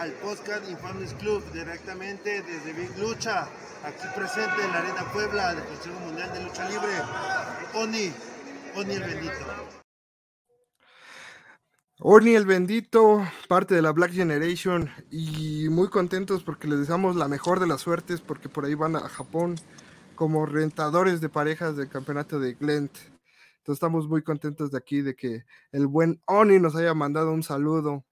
[0.00, 3.42] al podcast Infames Club, directamente desde Big Lucha,
[3.84, 6.88] aquí presente en la Arena Puebla del Consejo Mundial de Lucha Libre,
[7.74, 8.10] Oni,
[8.76, 9.34] Oni el Bendito.
[11.98, 17.28] Oni el Bendito, parte de la Black Generation, y muy contentos porque les deseamos la
[17.28, 19.56] mejor de las suertes, porque por ahí van a Japón
[20.14, 22.96] como rentadores de parejas del campeonato de Glent.
[23.58, 27.42] Entonces estamos muy contentos de aquí, de que el buen Oni nos haya mandado un
[27.42, 28.06] saludo.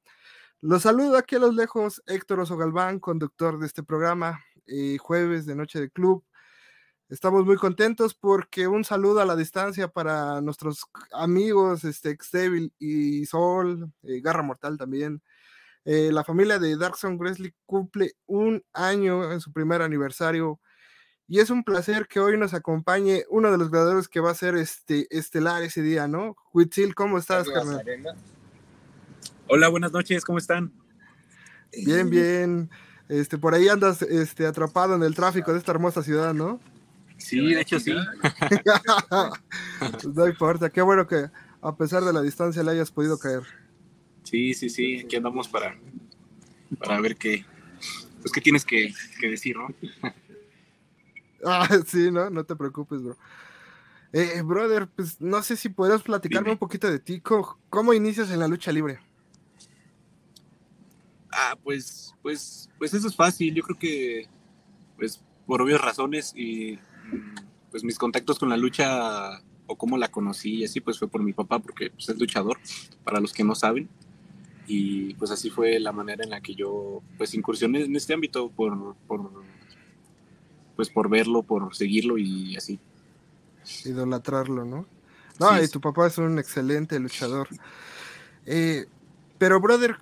[0.60, 5.46] Los saludo aquí a los lejos, Héctor Oso Galván, conductor de este programa, eh, jueves
[5.46, 6.24] de Noche de Club.
[7.08, 13.24] Estamos muy contentos porque un saludo a la distancia para nuestros amigos, este, Xdevil y
[13.26, 15.22] Sol, eh, Garra Mortal también.
[15.84, 20.60] Eh, la familia de Darkson Gresley cumple un año en su primer aniversario
[21.28, 24.34] y es un placer que hoy nos acompañe uno de los creadores que va a
[24.34, 26.36] ser este estelar ese día, ¿no?
[26.52, 27.84] Huitzil, ¿cómo estás, carnal?
[29.50, 30.70] Hola, buenas noches, ¿cómo están?
[31.72, 32.68] Bien, bien.
[33.08, 36.60] Este, por ahí andas este, atrapado en el tráfico de esta hermosa ciudad, ¿no?
[37.16, 37.94] Sí, de hecho sí.
[40.14, 41.30] No importa, qué bueno que
[41.62, 43.40] a pesar de la distancia le hayas podido caer.
[44.22, 45.78] Sí, sí, sí, aquí andamos para,
[46.78, 47.46] para ver qué,
[48.20, 49.68] pues qué tienes que, que decir, ¿no?
[51.44, 53.16] Ah, sí, no, no te preocupes, bro.
[54.12, 56.52] Eh, brother, pues no sé si podrías platicarme Dime.
[56.54, 57.20] un poquito de ti.
[57.20, 58.98] ¿Cómo, cómo inicias en la lucha libre?
[61.40, 63.54] Ah, pues, pues, pues eso es fácil.
[63.54, 64.26] Yo creo que,
[64.96, 66.72] pues, por obvias razones y
[67.12, 71.06] mm, pues mis contactos con la lucha o cómo la conocí y así, pues fue
[71.06, 72.58] por mi papá, porque pues, es luchador,
[73.04, 73.88] para los que no saben.
[74.66, 78.50] Y pues así fue la manera en la que yo, pues, incursioné en este ámbito
[78.50, 79.30] por, por
[80.74, 82.80] pues, por verlo, por seguirlo y así.
[83.84, 84.86] Idolatrarlo, ¿no?
[85.38, 87.46] No, Sí, y tu papá es un excelente luchador.
[88.44, 88.86] Eh,
[89.38, 89.98] pero, brother,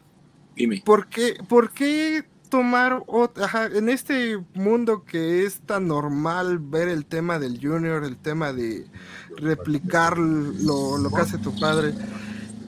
[0.56, 0.82] Dime.
[0.84, 6.88] ¿por qué, por qué tomar ot- ajá, en este mundo que es tan normal ver
[6.88, 8.86] el tema del junior, el tema de
[9.36, 11.94] replicar lo, lo que hace tu padre?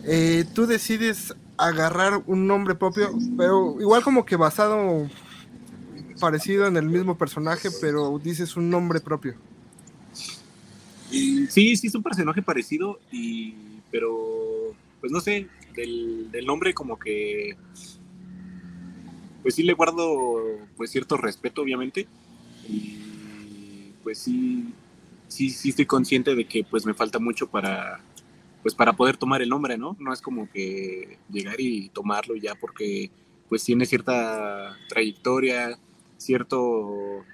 [0.04, 5.08] eh, tú decides agarrar un nombre propio, pero igual como que basado
[6.20, 9.34] parecido en el mismo personaje, pero dices un nombre propio.
[11.10, 13.54] Sí, sí es un personaje parecido, y,
[13.90, 15.46] pero pues no sé,
[15.78, 17.56] del, del nombre como que
[19.42, 22.06] pues sí le guardo pues cierto respeto obviamente
[22.68, 22.98] y
[24.02, 24.72] pues sí,
[25.28, 28.00] sí, sí estoy consciente de que pues me falta mucho para
[28.62, 29.96] pues para poder tomar el nombre, ¿no?
[30.00, 33.10] No es como que llegar y tomarlo ya porque
[33.48, 35.78] pues tiene cierta trayectoria,
[36.16, 37.24] cierto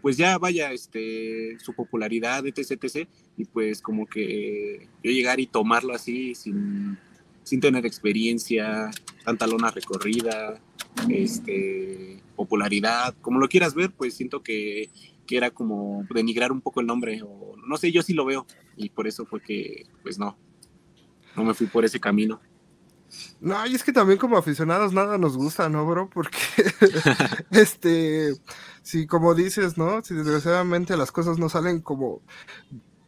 [0.00, 5.46] pues ya vaya este su popularidad etc etc y pues como que yo llegar y
[5.46, 6.98] tomarlo así sin,
[7.44, 8.90] sin tener experiencia
[9.24, 10.60] tanta lona recorrida
[11.08, 14.90] este popularidad como lo quieras ver pues siento que,
[15.26, 18.46] que era como denigrar un poco el nombre o no sé yo sí lo veo
[18.76, 20.36] y por eso fue que pues no
[21.36, 22.40] no me fui por ese camino
[23.40, 26.08] No, y es que también como aficionados nada nos gusta, ¿no, bro?
[26.10, 26.38] Porque,
[27.50, 28.34] este,
[28.82, 30.02] si como dices, ¿no?
[30.02, 32.22] Si desgraciadamente las cosas no salen como,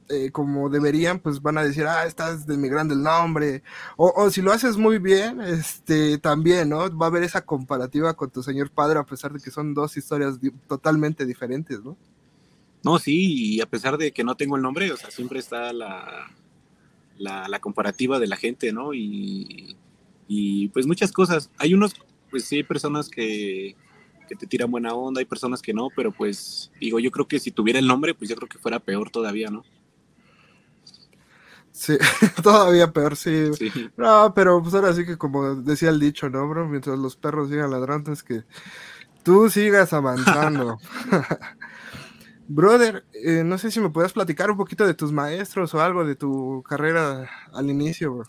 [0.08, 3.62] eh, como deberían, pues van a decir, ah, estás denigrando el nombre.
[3.96, 6.96] O, si lo haces muy bien, este, también, ¿no?
[6.96, 9.96] Va a haber esa comparativa con tu señor padre, a pesar de que son dos
[9.96, 11.96] historias totalmente diferentes, ¿no?
[12.84, 15.72] No, sí, y a pesar de que no tengo el nombre, o sea, siempre está
[15.72, 16.30] la,
[17.18, 18.94] la, la comparativa de la gente, ¿no?
[18.94, 19.76] Y,
[20.28, 21.50] y, pues muchas cosas.
[21.58, 21.94] Hay unos,
[22.30, 23.74] pues sí, hay personas que,
[24.28, 27.40] que te tiran buena onda, hay personas que no, pero pues digo, yo creo que
[27.40, 29.64] si tuviera el nombre, pues yo creo que fuera peor todavía, ¿no?
[31.76, 31.98] Sí,
[32.42, 33.52] todavía peor, sí.
[33.52, 36.66] Sí, No, pero pues ahora sí que como decía el dicho, ¿no, bro?
[36.66, 38.44] Mientras los perros sigan ladrando, es que
[39.22, 40.78] tú sigas avanzando.
[42.48, 46.06] Brother, eh, no sé si me puedes platicar un poquito de tus maestros o algo
[46.06, 48.24] de tu carrera al inicio, bro.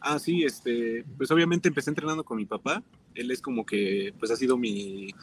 [0.00, 2.82] Ah, sí, este, pues obviamente empecé entrenando con mi papá.
[3.14, 5.14] Él es como que, pues ha sido mi,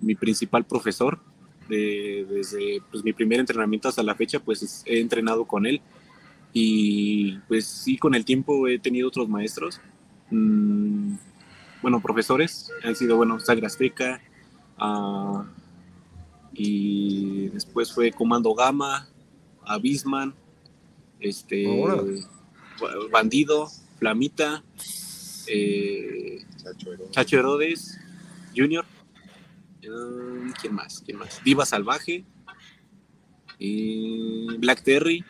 [0.00, 1.20] mi principal profesor.
[1.68, 5.80] De- desde pues, mi primer entrenamiento hasta la fecha, pues es- he entrenado con él.
[6.52, 9.80] Y pues sí, con el tiempo he tenido otros maestros.
[10.30, 11.14] Mm,
[11.82, 12.70] bueno, profesores.
[12.84, 14.20] Han sido, bueno, Sagra Azteca.
[14.78, 15.44] ah,
[16.52, 19.08] y después fue Comando Gama,
[19.64, 20.34] Abisman,
[21.20, 21.64] este.
[23.12, 23.68] Bandido,
[23.98, 24.64] Flamita,
[25.46, 26.44] eh,
[27.10, 27.98] Chacho Herodes,
[28.56, 28.84] Junior.
[29.86, 31.02] Um, ¿Quién más?
[31.04, 31.42] ¿Quién más?
[31.44, 32.24] Diva Salvaje.
[33.58, 35.24] y Black Terry.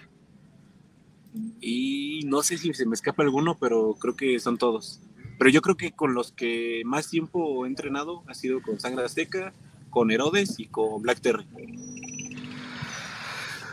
[1.61, 5.01] Y no sé si se me escapa alguno, pero creo que son todos.
[5.39, 9.05] Pero yo creo que con los que más tiempo he entrenado ha sido con Sangre
[9.05, 9.53] Azteca,
[9.89, 11.47] con Herodes y con Black Terry.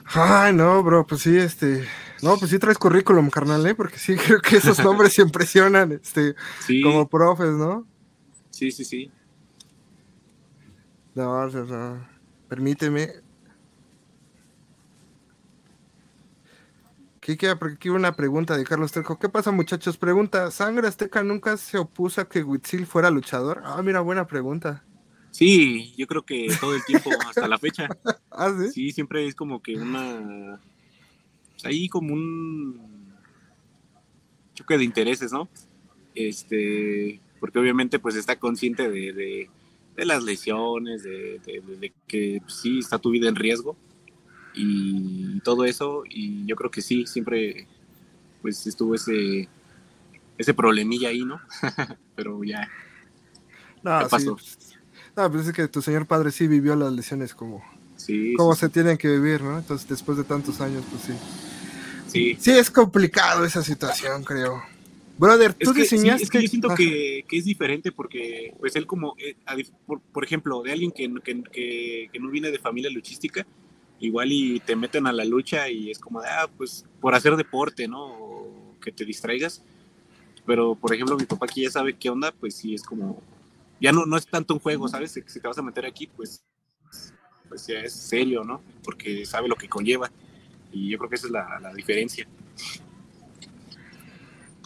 [0.05, 1.85] Ay, no, bro, pues sí, este.
[2.21, 3.75] No, pues sí traes currículum, carnal, ¿eh?
[3.75, 6.35] Porque sí, creo que esos nombres se impresionan, este,
[6.81, 7.85] como profes, ¿no?
[8.49, 9.11] Sí, sí, sí.
[11.13, 12.07] No, no, no.
[12.47, 13.26] Permíteme.
[17.29, 19.19] Aquí, aquí una pregunta de Carlos Trejo.
[19.19, 19.97] ¿Qué pasa, muchachos?
[19.97, 23.63] Pregunta, ¿Sangre Azteca nunca se opuso a que Huitzil fuera luchador?
[23.65, 24.85] Ah, mira, buena pregunta.
[25.31, 27.89] Sí, yo creo que todo el tiempo, hasta la fecha.
[28.31, 28.71] ¿Ah, sí?
[28.71, 30.61] Sí, siempre es como que una...
[31.51, 33.13] Pues ahí como un
[34.53, 35.49] choque de intereses, ¿no?
[36.15, 39.49] Este, porque obviamente pues está consciente de,
[39.97, 43.75] las lesiones, de, de que pues, sí está tu vida en riesgo
[44.57, 47.67] y todo eso y yo creo que sí, siempre
[48.41, 49.47] pues estuvo ese,
[50.37, 51.39] ese problemilla ahí, ¿no?
[52.15, 52.67] Pero ya,
[53.83, 54.37] no, pasó.
[55.15, 57.63] No, pues es que tu señor padre sí vivió las lesiones como,
[57.95, 59.57] sí, como se tienen que vivir, ¿no?
[59.57, 61.13] Entonces después de tantos años, pues sí.
[62.07, 62.37] Sí.
[62.39, 64.61] Sí, es complicado esa situación, creo.
[65.17, 66.23] Brother, tú diseñaste.
[66.23, 69.35] es que yo siento que, que, es diferente porque, pues él, como, eh,
[69.85, 73.45] por, ejemplo, de alguien que, que, que, no viene de familia luchística,
[73.99, 77.35] igual y te meten a la lucha y es como, de, ah, pues por hacer
[77.35, 78.03] deporte, ¿no?
[78.05, 79.63] O que te distraigas.
[80.45, 83.21] Pero, por ejemplo, mi papá aquí ya sabe qué onda, pues sí es como,
[83.81, 85.11] ya no, no es tanto un juego, ¿sabes?
[85.11, 86.43] Si te vas a meter aquí, pues,
[87.49, 88.61] pues ya es serio, ¿no?
[88.83, 90.11] Porque sabe lo que conlleva.
[90.71, 92.27] Y yo creo que esa es la, la diferencia.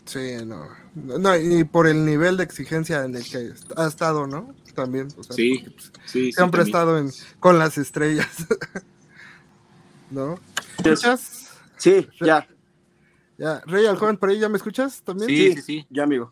[0.06, 0.68] Sí, no.
[0.94, 1.38] no.
[1.38, 4.54] Y por el nivel de exigencia en el que ha estado, ¿no?
[4.76, 5.08] También.
[5.18, 8.28] O sea, sí, pues, sí, Siempre ha estado en, con las estrellas.
[10.12, 10.38] ¿no?
[10.84, 11.50] ¿Me escuchas?
[11.78, 12.48] Sí, ya.
[13.38, 15.30] Ya, Rey Alcón, ¿por ahí ya me escuchas también?
[15.30, 16.32] Sí, sí, sí, ya, amigo.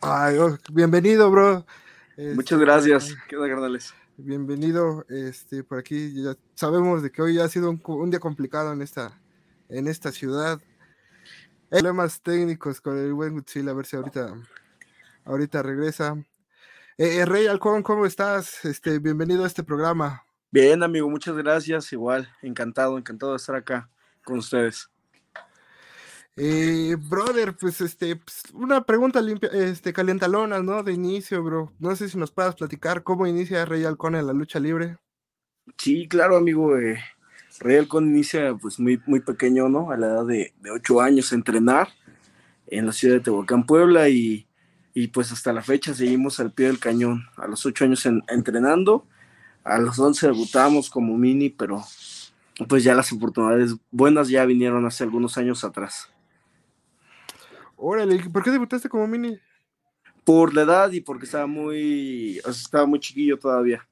[0.00, 1.66] Ay, oh, bienvenido, bro.
[2.16, 3.16] Muchas gracias.
[3.28, 3.92] ¿Qué onda, carnales?
[4.16, 6.22] Bienvenido, este, por aquí.
[6.22, 9.18] Ya sabemos de que hoy ha sido un, día complicado en esta,
[9.68, 10.60] en esta ciudad.
[11.68, 14.34] Problemas técnicos con el buen Gutzil, a ver si ahorita,
[15.24, 16.16] ahorita regresa.
[16.98, 18.64] Eh, eh, Rey Alcón, ¿cómo estás?
[18.64, 20.25] Este, bienvenido a este programa.
[20.58, 21.92] Bien, amigo, muchas gracias.
[21.92, 23.90] Igual, encantado, encantado de estar acá
[24.24, 24.88] con ustedes.
[26.34, 30.82] Eh, brother, pues este, pues, una pregunta limpia, este, calientalona, ¿no?
[30.82, 31.74] De inicio, bro.
[31.78, 34.96] No sé si nos puedas platicar cómo inicia Rey Halcón en la lucha libre.
[35.76, 36.78] Sí, claro, amigo.
[36.78, 37.04] Eh,
[37.60, 39.90] Rey Halcón inicia pues muy, muy pequeño, ¿no?
[39.90, 41.88] A la edad de, ocho años a entrenar
[42.66, 44.46] en la ciudad de Tehuacán, Puebla, y,
[45.12, 47.26] pues hasta la fecha seguimos al pie del cañón.
[47.36, 49.06] A los ocho años entrenando
[49.66, 51.82] a los 11 debutamos como mini, pero
[52.68, 56.08] pues ya las oportunidades buenas ya vinieron hace algunos años atrás.
[57.76, 59.38] Órale, ¿por qué debutaste como mini?
[60.24, 63.86] Por la edad y porque estaba muy, estaba muy chiquillo todavía,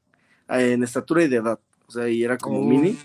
[0.48, 2.64] en estatura y de edad, o sea, y era como oh.
[2.64, 2.96] mini,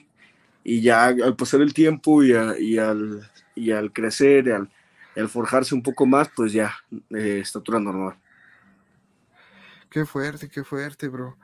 [0.64, 4.70] y ya al pasar el tiempo y, al, y al crecer, y al,
[5.16, 6.74] al, forjarse un poco más, pues ya,
[7.10, 8.16] eh, estatura normal.
[9.90, 11.36] Qué fuerte, qué fuerte, bro.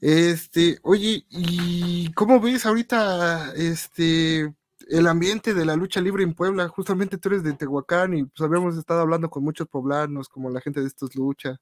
[0.00, 4.54] Este, oye, ¿y cómo ves ahorita este
[4.88, 6.68] el ambiente de la lucha libre en Puebla?
[6.68, 10.60] Justamente tú eres de Tehuacán y pues habíamos estado hablando con muchos poblanos, como la
[10.62, 11.60] gente de estos lucha,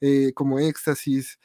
[0.00, 1.38] eh, como Éxtasis.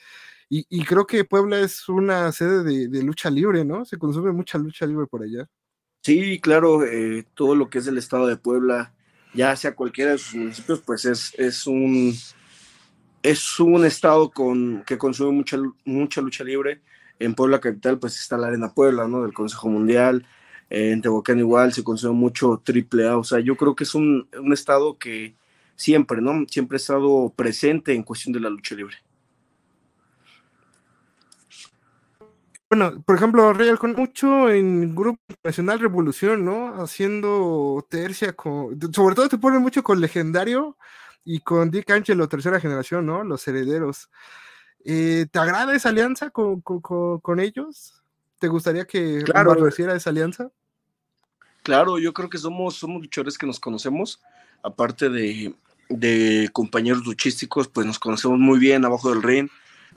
[0.53, 3.85] Y, creo que Puebla es una sede de, lucha libre, ¿no?
[3.85, 5.47] Se consume mucha lucha libre por allá.
[6.03, 8.93] Sí, claro, eh, todo lo que es el estado de Puebla,
[9.33, 12.13] ya sea cualquiera de sus municipios, pues es, es un
[13.23, 16.81] es un estado con, que consume mucha, mucha lucha libre.
[17.19, 19.21] En Puebla Capital, pues está la Arena Puebla, ¿no?
[19.21, 20.25] Del Consejo Mundial.
[20.69, 23.17] En Tehuacán igual se consume mucho triple A.
[23.17, 25.35] O sea, yo creo que es un, un estado que
[25.75, 26.45] siempre, ¿no?
[26.47, 28.95] Siempre ha estado presente en cuestión de la lucha libre.
[32.69, 36.81] Bueno, por ejemplo, Real con mucho en Grupo Nacional Revolución, ¿no?
[36.81, 38.79] Haciendo tercia con.
[38.93, 40.77] Sobre todo te ponen mucho con Legendario
[41.23, 43.23] y con Dick Angelo, tercera generación, ¿no?
[43.23, 44.09] Los herederos.
[44.83, 48.03] Eh, ¿Te agrada esa alianza con, ellos?
[48.39, 49.67] ¿Te gustaría que claro.
[49.67, 50.51] esa alianza?
[51.63, 54.19] Claro, yo creo que somos, somos luchadores que nos conocemos,
[54.63, 55.53] aparte de,
[55.89, 59.49] de compañeros luchísticos, pues nos conocemos muy bien abajo del ring,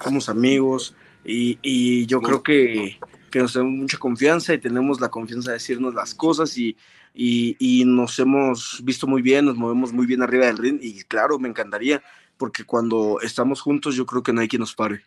[0.03, 2.99] somos amigos y, y yo creo que,
[3.31, 6.77] que nos tenemos mucha confianza y tenemos la confianza de decirnos las cosas y,
[7.15, 11.39] y, nos hemos visto muy bien, nos movemos muy bien arriba del ring y claro,
[11.39, 12.03] me encantaría,
[12.37, 15.03] porque cuando estamos juntos yo creo que no hay quien nos pare.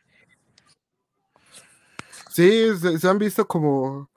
[2.32, 4.10] Sí, se, han visto como,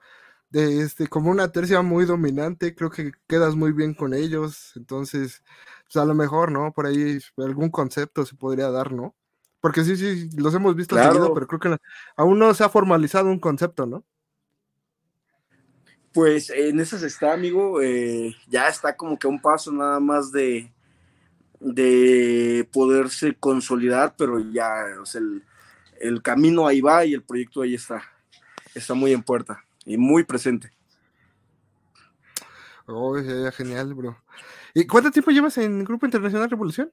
[0.49, 5.43] de este, como una tercia muy dominante, creo que quedas muy bien con ellos, entonces,
[5.83, 6.71] pues a lo mejor, ¿no?
[6.71, 9.15] Por ahí algún concepto se podría dar, ¿no?
[9.59, 11.77] Porque sí, sí, los hemos visto seguido, pero creo que
[12.15, 14.05] aún no se ha formalizado un concepto, ¿no?
[16.13, 20.71] Pues en esas está, amigo, eh, ya está como que un paso nada más de,
[21.59, 25.43] de poderse consolidar, pero ya, o sea, el,
[26.01, 28.03] el camino ahí va y el proyecto ahí está.
[28.75, 30.71] Está muy en puerta y muy presente.
[32.87, 33.15] Oh,
[33.53, 34.17] genial, bro.
[34.73, 36.91] ¿Y cuánto tiempo llevas en Grupo Internacional Revolución?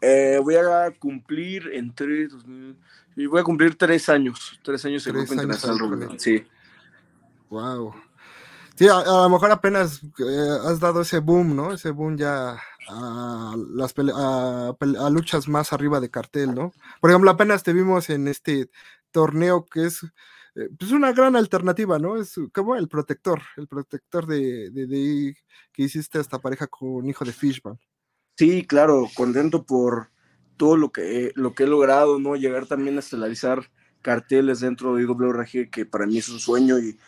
[0.00, 2.28] Eh, voy a cumplir entre
[3.16, 6.18] voy a cumplir tres años, tres años en Grupo Internacional Revolución.
[6.18, 6.46] Sí.
[7.50, 7.92] Wow.
[8.76, 11.72] Sí, a, lo mejor apenas eh, has dado ese boom, ¿no?
[11.72, 16.72] Ese boom ya a, las a, luchas más arriba de cartel, ¿no?
[17.00, 18.70] Por ejemplo, apenas te vimos en este
[19.10, 20.02] torneo que es
[20.54, 22.16] eh, pues una gran alternativa, ¿no?
[22.16, 25.36] Es como el protector, el protector de, de,
[25.72, 27.78] que hiciste esta pareja con hijo de Fishman.
[28.38, 30.10] Sí, claro, contento por
[30.56, 32.36] todo lo que, lo que he logrado, ¿no?
[32.36, 33.70] Llegar también a estelarizar
[34.02, 36.98] carteles dentro de IWRG, que para mí es un sueño, y,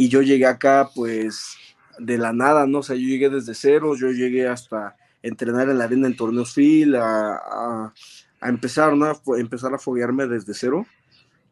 [0.00, 1.56] y yo llegué acá, pues,
[1.98, 2.78] de la nada, ¿no?
[2.78, 6.54] O sea, yo llegué desde cero, yo llegué hasta entrenar en la arena en torneos
[6.54, 7.92] FIL, a,
[8.40, 9.06] a, empezar, ¿no?
[9.06, 10.86] A empezar a foguearme desde cero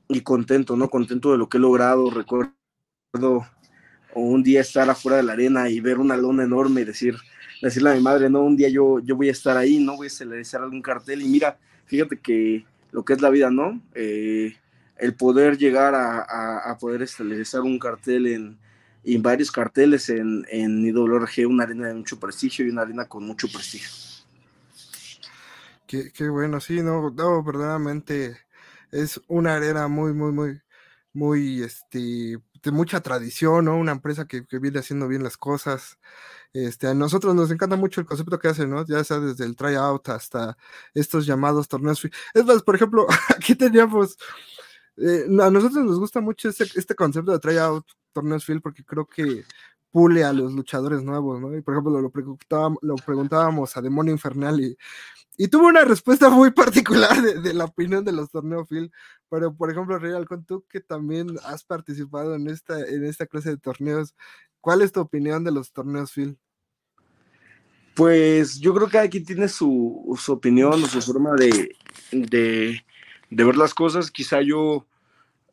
[0.08, 0.88] y contento, ¿no?
[0.88, 2.08] Contento de lo que he logrado.
[2.08, 2.54] Recuerdo
[4.14, 7.16] un día estar afuera de la arena y ver una lona enorme y decir,
[7.60, 10.06] decirle a mi madre, no, un día yo, yo voy a estar ahí, no voy
[10.06, 11.20] a celebrar algún cartel.
[11.20, 13.82] Y mira, fíjate que lo que es la vida, ¿no?
[13.92, 14.54] Eh,
[14.98, 18.58] el poder llegar a, a, poder establecer un cartel en,
[19.04, 23.24] en varios carteles en, en IWRG, una arena de mucho prestigio y una arena con
[23.24, 23.88] mucho prestigio.
[25.86, 28.36] Qué, qué bueno, sí, no, no, verdaderamente
[28.90, 30.60] es una arena muy, muy, muy,
[31.12, 33.76] muy, este, de mucha tradición, ¿no?
[33.76, 35.98] Una empresa que, viene haciendo bien las cosas.
[36.52, 38.84] Este, a nosotros nos encanta mucho el concepto que hacen, ¿no?
[38.86, 40.56] Ya sea desde el tryout hasta
[40.94, 42.02] estos llamados torneos.
[42.34, 44.18] Es más, por ejemplo, aquí teníamos,
[44.96, 49.06] eh, a nosotros nos gusta mucho este, este concepto de tryout, torneos field, porque creo
[49.06, 49.44] que
[49.90, 51.56] pule a los luchadores nuevos, ¿no?
[51.56, 52.10] Y por ejemplo, lo,
[52.96, 54.60] preguntábamos, a Demonio Infernal
[55.38, 58.90] y tuvo una respuesta muy particular de, la opinión de los torneos Phil,
[59.28, 63.50] pero por ejemplo, Real, con tú que también has participado en esta, en esta clase
[63.50, 64.14] de torneos,
[64.60, 66.38] ¿cuál es tu opinión de los torneos Phil?
[67.94, 71.74] Pues yo creo que aquí tiene su, su opinión o su forma de,
[72.12, 72.84] de,
[73.30, 74.10] de, ver las cosas.
[74.10, 74.86] Quizá yo,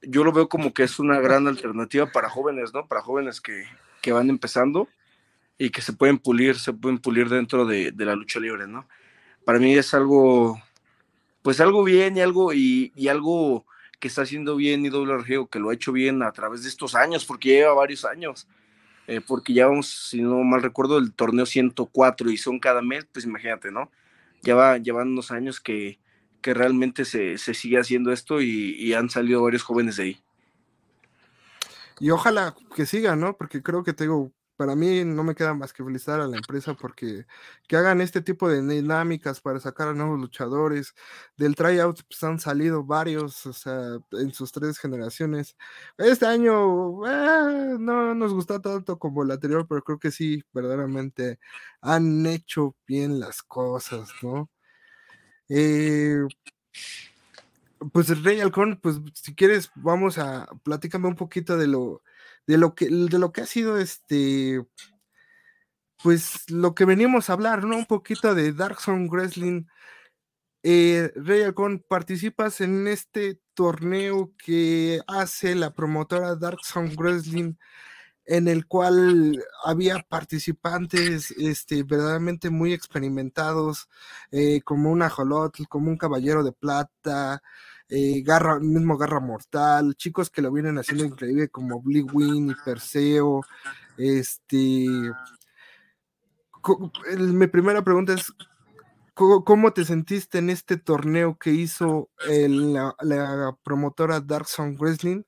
[0.01, 2.87] yo lo veo como que es una gran alternativa para jóvenes, ¿no?
[2.87, 3.65] Para jóvenes que,
[4.01, 4.87] que van empezando
[5.57, 8.87] y que se pueden pulir, se pueden pulir dentro de, de la lucha libre, ¿no?
[9.43, 10.61] para mí es algo,
[11.41, 13.65] pues algo bien y algo, y, algo
[13.99, 16.95] que está haciendo bien IWRG o que lo ha hecho bien a través de estos
[16.95, 18.47] años, porque lleva varios años.
[19.05, 23.05] Eh, porque ya vamos, si no mal recuerdo, el torneo 104 y son cada mes,
[23.11, 23.91] pues imagínate, ¿no?
[24.43, 25.99] Ya va, llevan unos años que,
[26.43, 30.23] que realmente se, se, sigue haciendo esto y, han salido varios jóvenes de ahí.
[31.99, 33.35] Y ojalá que siga, ¿no?
[33.37, 36.75] Porque creo que tengo para mí no me queda más que felicitar a la empresa
[36.75, 37.25] porque
[37.67, 40.93] que hagan este tipo de dinámicas para sacar a nuevos luchadores.
[41.37, 45.57] Del tryout pues, han salido varios, o sea, en sus tres generaciones.
[45.97, 51.39] Este año eh, no nos gusta tanto como el anterior, pero creo que sí, verdaderamente
[51.81, 54.49] han hecho bien las cosas, ¿no?
[55.55, 56.25] Eh,
[57.91, 62.01] pues Rey Halcón, pues si quieres, vamos a platícame un poquito de lo
[62.47, 64.65] de lo que, de lo que ha sido este,
[66.01, 67.77] pues lo que venimos a hablar, ¿no?
[67.77, 69.65] Un poquito de Dark Zone Wrestling.
[70.63, 77.53] Eh, Rey Alcón, participas en este torneo que hace la promotora Dark Zone Wrestling,
[78.25, 83.89] en el cual había participantes este, verdaderamente muy experimentados,
[84.31, 87.41] eh, como un ajolotl, como un caballero de plata,
[87.89, 92.55] eh, garra, mismo Garra Mortal, chicos que lo vienen haciendo increíble como Bleak Win y
[92.65, 93.41] Perseo.
[93.97, 94.87] Este.
[97.17, 98.33] Mi primera pregunta es:
[99.13, 105.23] ¿cómo te sentiste en este torneo que hizo la, promotora Dark Zone Wrestling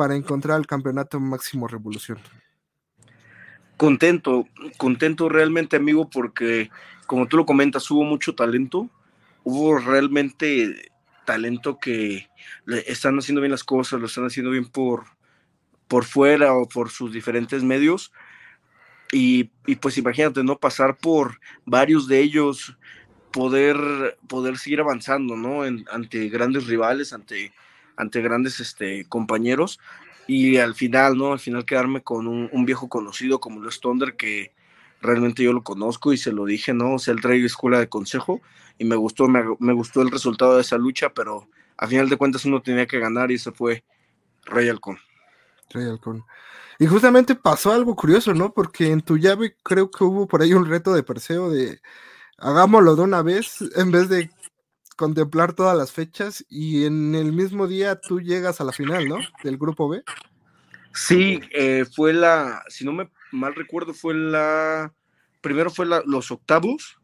[0.00, 2.18] para encontrar el campeonato máximo revolución?
[3.76, 6.70] Contento, contento realmente, amigo, porque
[7.06, 8.88] como tú lo comentas, hubo mucho talento,
[9.44, 10.90] hubo realmente
[11.26, 12.30] talento que
[12.86, 15.04] están haciendo bien las cosas, lo están haciendo bien por,
[15.86, 18.10] por fuera o por sus diferentes medios.
[19.12, 19.50] Y,
[19.82, 20.58] pues imagínate, ¿no?
[20.58, 22.74] Pasar por varios de ellos,
[23.32, 23.76] poder,
[24.30, 25.60] poder seguir avanzando, ¿no?
[25.62, 27.52] Ante grandes rivales, ante,
[28.00, 29.78] ante grandes este, compañeros.
[30.26, 31.32] y al final, ¿no?
[31.32, 34.52] Al final quedarme con un, viejo conocido como Luis Thunder que
[35.00, 36.94] realmente yo lo conozco y se lo dije, ¿no?
[36.94, 38.40] O sea, él escuela de consejo
[38.78, 42.16] y me gustó, me, me, gustó el resultado de esa lucha, pero a final de
[42.16, 43.82] cuentas uno tenía que ganar y ese fue
[44.44, 44.98] Rey Halcón.
[45.70, 46.24] Rey Halcón.
[46.78, 48.52] Y justamente pasó algo curioso, ¿no?
[48.54, 51.80] Porque en tu llave creo que hubo por ahí un reto de Perseo de
[52.38, 54.30] hagámoslo de una vez en vez de
[55.00, 59.16] contemplar todas las fechas y en el mismo día tú llegas a la final, ¿no?
[59.42, 60.02] Del grupo B.
[60.92, 64.92] Sí, eh, fue la, si no me mal recuerdo, fue la,
[65.40, 66.98] primero fue los octavos,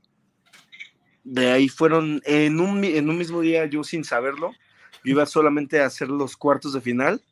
[1.24, 4.52] de ahí fueron, en un, en un mismo día yo sin saberlo,
[5.02, 7.22] yo iba solamente a hacer los cuartos de final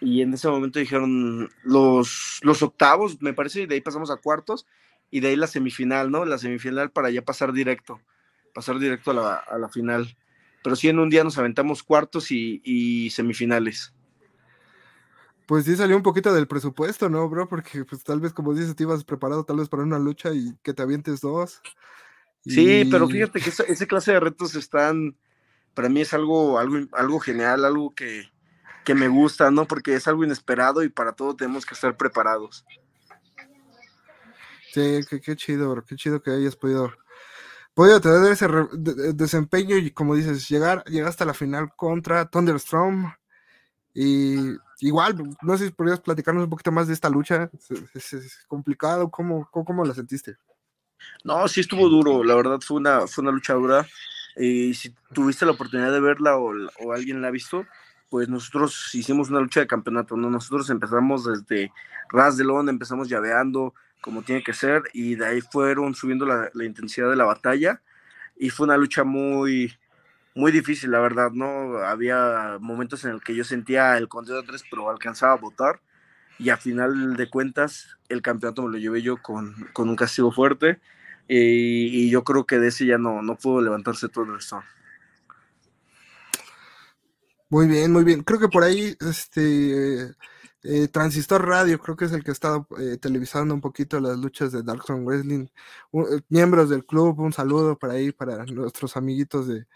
[0.00, 4.16] y en ese momento dijeron los, los octavos, me parece, y de ahí pasamos a
[4.16, 4.66] cuartos
[5.10, 6.24] y de ahí la semifinal, ¿no?
[6.24, 8.00] La semifinal para ya pasar directo
[8.52, 10.16] pasar directo a la, a la final.
[10.62, 13.92] Pero sí en un día nos aventamos cuartos y, semifinales.
[15.46, 17.48] Pues sí salió un poquito del presupuesto, ¿no, bro?
[17.48, 20.54] Porque pues tal vez, como dices, te ibas preparado tal vez para una lucha y
[20.62, 21.60] que te avientes dos.
[22.46, 25.16] Sí, pero fíjate que esa, clase de retos están,
[25.74, 28.30] para mí es algo, algo, algo genial, algo que,
[28.84, 29.66] que me gusta, ¿no?
[29.66, 32.64] Porque es algo inesperado y para todo tenemos que estar preparados.
[34.72, 36.92] Sí, qué, qué chido, bro, qué chido que hayas podido
[37.74, 38.48] podido tener ese
[39.14, 43.14] desempeño y como dices, llegar, llegar hasta la final contra Thunderstorm.
[43.94, 44.36] Y
[44.80, 47.50] igual, no sé si podrías platicarnos un poquito más de esta lucha.
[47.94, 49.10] ¿Es, complicado?
[49.10, 50.36] ¿Cómo, ¿Cómo, la sentiste?
[51.24, 53.86] No, sí estuvo duro, la verdad fue una, fue una lucha dura.
[54.36, 57.66] Y si tuviste la oportunidad de verla o, o, alguien la ha visto,
[58.12, 60.28] pues nosotros hicimos una lucha de campeonato, ¿no?
[60.28, 61.72] Nosotros empezamos desde
[62.10, 63.72] Ras de Londres, empezamos llaveando,
[64.02, 67.80] como tiene que ser, y de ahí fueron subiendo la, intensidad de la batalla,
[68.36, 69.72] y fue una lucha muy,
[70.34, 71.78] muy difícil, la verdad, ¿no?
[71.78, 75.80] Había momentos en el que yo sentía el conteo de tres, pero alcanzaba a votar,
[76.38, 80.30] y a final de cuentas, el campeonato me lo llevé yo con, con un castigo
[80.32, 80.80] fuerte,
[81.28, 84.62] y, yo creo que de ese ya no, no pudo levantarse todo el resto.
[87.52, 88.22] Muy bien, muy bien.
[88.22, 90.14] Creo que por ahí, este,
[90.62, 94.16] eh, Transistor Radio, creo que es el que ha estado eh, televisando un poquito las
[94.16, 95.48] luchas de Darkson Wrestling.
[95.92, 99.66] Eh, miembros del club, un saludo para ahí, para nuestros amiguitos de,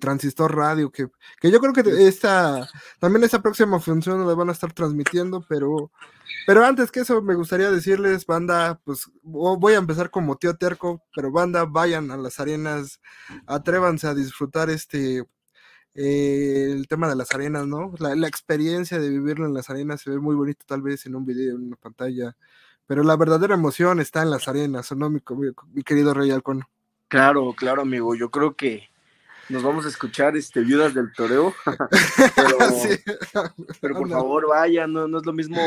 [0.00, 1.08] Transistor Radio, que,
[1.40, 5.92] que, yo creo que esta, también esta próxima función la van a estar transmitiendo, pero,
[6.46, 11.04] pero antes que eso me gustaría decirles, banda, pues voy a empezar como tío terco,
[11.14, 13.00] pero banda, vayan a las arenas,
[13.46, 15.24] atrévanse a disfrutar este
[15.94, 17.94] eh, el tema de las arenas, ¿no?
[17.98, 21.24] La, experiencia de vivirlo en las arenas se ve muy bonito tal vez en un
[21.24, 22.36] video, en una pantalla,
[22.86, 25.20] pero la verdadera emoción está en las arenas, ¿no, mi,
[25.72, 26.62] mi querido Rey Alcón?
[27.08, 28.88] Claro, claro, amigo, yo creo que
[29.48, 31.54] nos vamos a escuchar este Viudas del Toreo,
[33.80, 35.58] pero, por favor vayan, no, no, es lo mismo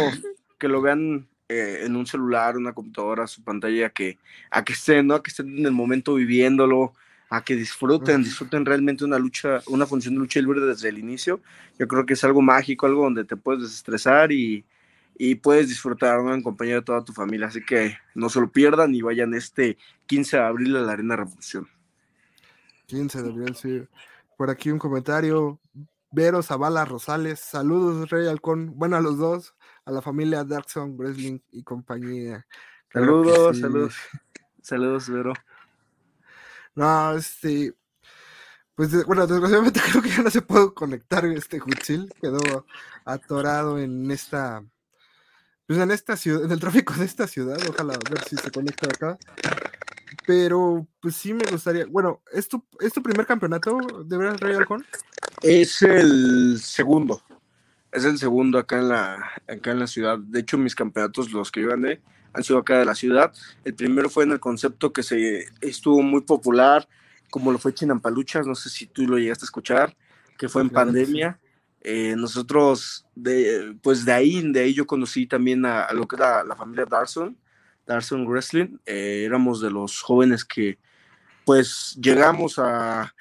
[0.58, 4.18] que lo vean eh, en un celular, una computadora, su pantalla, que
[4.50, 5.16] a que estén, ¿no?
[5.16, 6.94] A que estén en el momento viviéndolo,
[7.30, 11.42] a que disfruten, disfruten realmente una lucha, una función de lucha libre desde el inicio.
[11.80, 14.66] Yo creo que es algo mágico, algo donde te puedes desestresar y,
[15.42, 17.48] puedes disfrutar en compañía de toda tu familia.
[17.48, 21.16] Así que no se lo pierdan y vayan este 15 de abril a la Arena
[21.16, 21.68] Revolución.
[22.88, 23.82] 15 de abril, sí.
[24.38, 25.60] Por aquí un comentario.
[26.12, 31.40] Vero Zavala Rosales, saludos Rey Halcón, bueno a los dos, a la familia Darkson, Wrestling
[31.52, 32.48] y compañía.
[32.90, 33.96] saludos, saludos,
[34.62, 35.34] saludos Vero.
[36.76, 37.74] No, este.
[38.76, 42.14] Pues bueno, desgraciadamente creo que ya no se puede conectar este Huitzil.
[42.22, 42.66] Quedó
[43.06, 44.64] atorado en esta.
[45.66, 47.58] Pues en esta ciudad, en el tráfico de esta ciudad.
[47.70, 49.18] Ojalá ver si se conecta acá.
[50.28, 51.86] Pero pues sí me gustaría.
[51.86, 54.86] Bueno, ¿es tu, ¿es tu primer campeonato de verdad, Rey Halcón?
[55.42, 57.22] Es el segundo.
[57.95, 60.19] Es el segundo acá en la, acá en la ciudad.
[60.19, 62.01] De hecho, mis campeonatos, los que yo gané,
[62.34, 63.34] han sido acá de la ciudad.
[63.63, 66.88] El primero fue en el concepto que se estuvo muy popular,
[67.31, 69.95] como lo fue Chinampaluchas, no sé si tú lo llegaste a escuchar,
[70.38, 71.39] que fue en pandemia.
[71.81, 76.43] Eh, nosotros, de, pues de ahí, de ahí yo conocí también a, lo que era
[76.43, 77.38] la familia Darson,
[77.86, 78.77] Darson Wrestling.
[78.86, 80.77] Eh, éramos de los jóvenes que
[81.45, 83.13] pues llegamos a,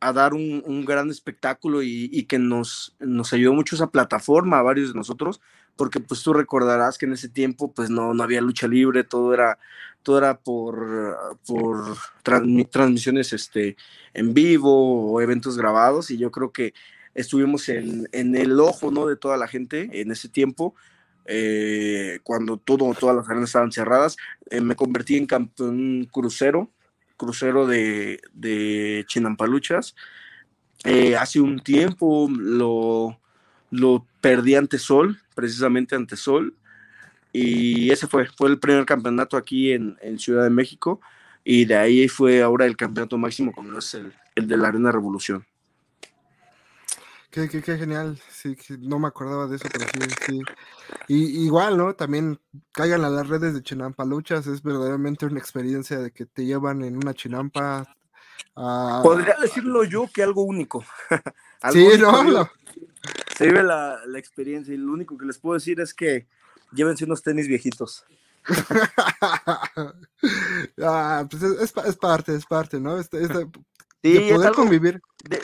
[0.00, 4.58] a dar un, un, gran espectáculo y, y, que nos, nos ayudó mucho esa plataforma
[4.58, 5.40] a varios de nosotros,
[5.76, 9.34] porque pues tú recordarás que en ese tiempo pues no, no había lucha libre, todo
[9.34, 9.58] era,
[10.02, 11.96] todo era por, por
[12.70, 13.76] transmisiones este,
[14.14, 16.74] en vivo o eventos grabados y yo creo que
[17.14, 19.06] estuvimos en, en el ojo ¿no?
[19.06, 20.74] de toda la gente en ese tiempo.
[21.30, 24.16] Eh, cuando todo, todas las arenas estaban cerradas,
[24.50, 26.70] eh, me convertí en campeón crucero,
[27.18, 29.94] crucero de, de Chinampaluchas.
[30.84, 33.20] Eh, hace un tiempo lo,
[33.70, 36.54] lo perdí ante Sol, precisamente ante Sol,
[37.32, 41.00] y ese fue, fue el primer campeonato aquí en, Ciudad de México,
[41.44, 45.44] y de ahí fue ahora el campeonato máximo, como es el, de la Arena Revolución.
[47.30, 50.42] Qué, genial, sí, no me acordaba de eso, pero sí, sí.
[51.08, 51.94] Y, igual, ¿no?
[51.94, 52.40] También
[52.72, 56.96] caigan a las redes de Chinampaluchas, es verdaderamente una experiencia de que te llevan en
[56.96, 57.94] una chinampa.
[58.54, 60.84] Podría decirlo yo que algo único.
[61.72, 62.50] sí, no,
[63.36, 66.26] se vive la, experiencia y lo único que les puedo decir es que
[66.72, 68.04] llévense unos tenis viejitos.
[70.82, 72.98] ah, pues es, parte, es parte, ¿no?
[72.98, 73.46] Este, este,
[74.02, 75.00] sí, poder convivir.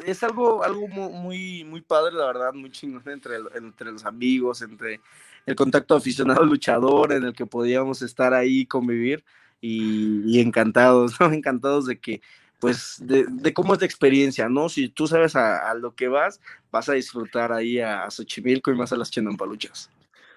[0.07, 5.01] es algo, algo muy, muy padre, la verdad, muy chingón entre, entre los amigos, entre
[5.47, 9.25] el contacto aficionado luchador en el que podíamos estar ahí, convivir
[9.61, 11.33] y, encantados, ¿no?
[11.33, 12.21] Encantados de que
[12.61, 14.71] pues de, cómo es la experiencia, ¿no?
[14.71, 16.41] Si tú sabes a, lo que vas,
[16.71, 19.91] vas a disfrutar ahí a, Xochimilco y más a las Chinampaluchas.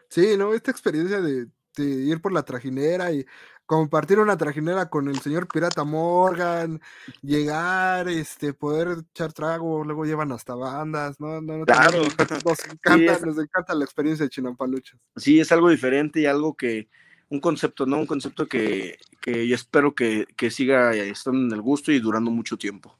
[0.10, 0.54] Sí, ¿no?
[0.54, 1.48] Esta experiencia de,
[1.84, 3.26] ir por la trajinera y
[3.66, 6.82] compartir una trajinera con el señor Pirata Morgan,
[7.22, 11.42] llegar, este, poder echar trago, luego llevan hasta bandas, ¿no?
[11.42, 12.04] no, claro.
[12.04, 15.00] Nos, encanta, nos encanta la experiencia de Chinampaluchas.
[15.18, 16.88] Sí, es algo diferente y algo que,
[17.30, 17.98] un concepto, ¿no?
[17.98, 22.58] Un concepto que, que yo espero que, siga estando en el gusto y durando mucho
[22.58, 22.98] tiempo.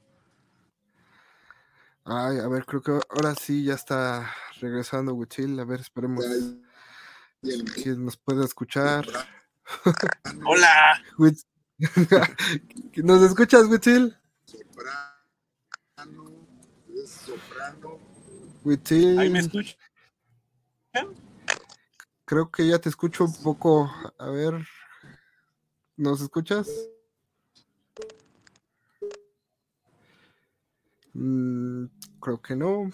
[2.04, 5.58] Ay, a ver, creo que ahora sí ya está regresando Wichil.
[5.58, 6.24] A ver, esperemos
[7.42, 9.06] que nos pueda escuchar.
[10.44, 11.02] Hola.
[12.96, 14.16] ¿Nos escuchas, Wichil?
[14.44, 16.46] Soprano,
[17.06, 17.98] soprano.
[19.18, 19.76] Ahí me escuchan.
[22.24, 23.90] Creo que ya te escucho un poco.
[24.18, 24.66] A ver,
[25.96, 26.68] ¿nos escuchas?
[31.14, 31.86] Mm,
[32.20, 32.90] creo que no.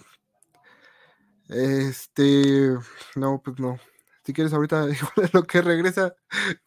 [1.49, 2.77] Este,
[3.15, 3.79] no, pues no.
[4.25, 4.87] Si quieres ahorita,
[5.33, 6.15] lo que regresa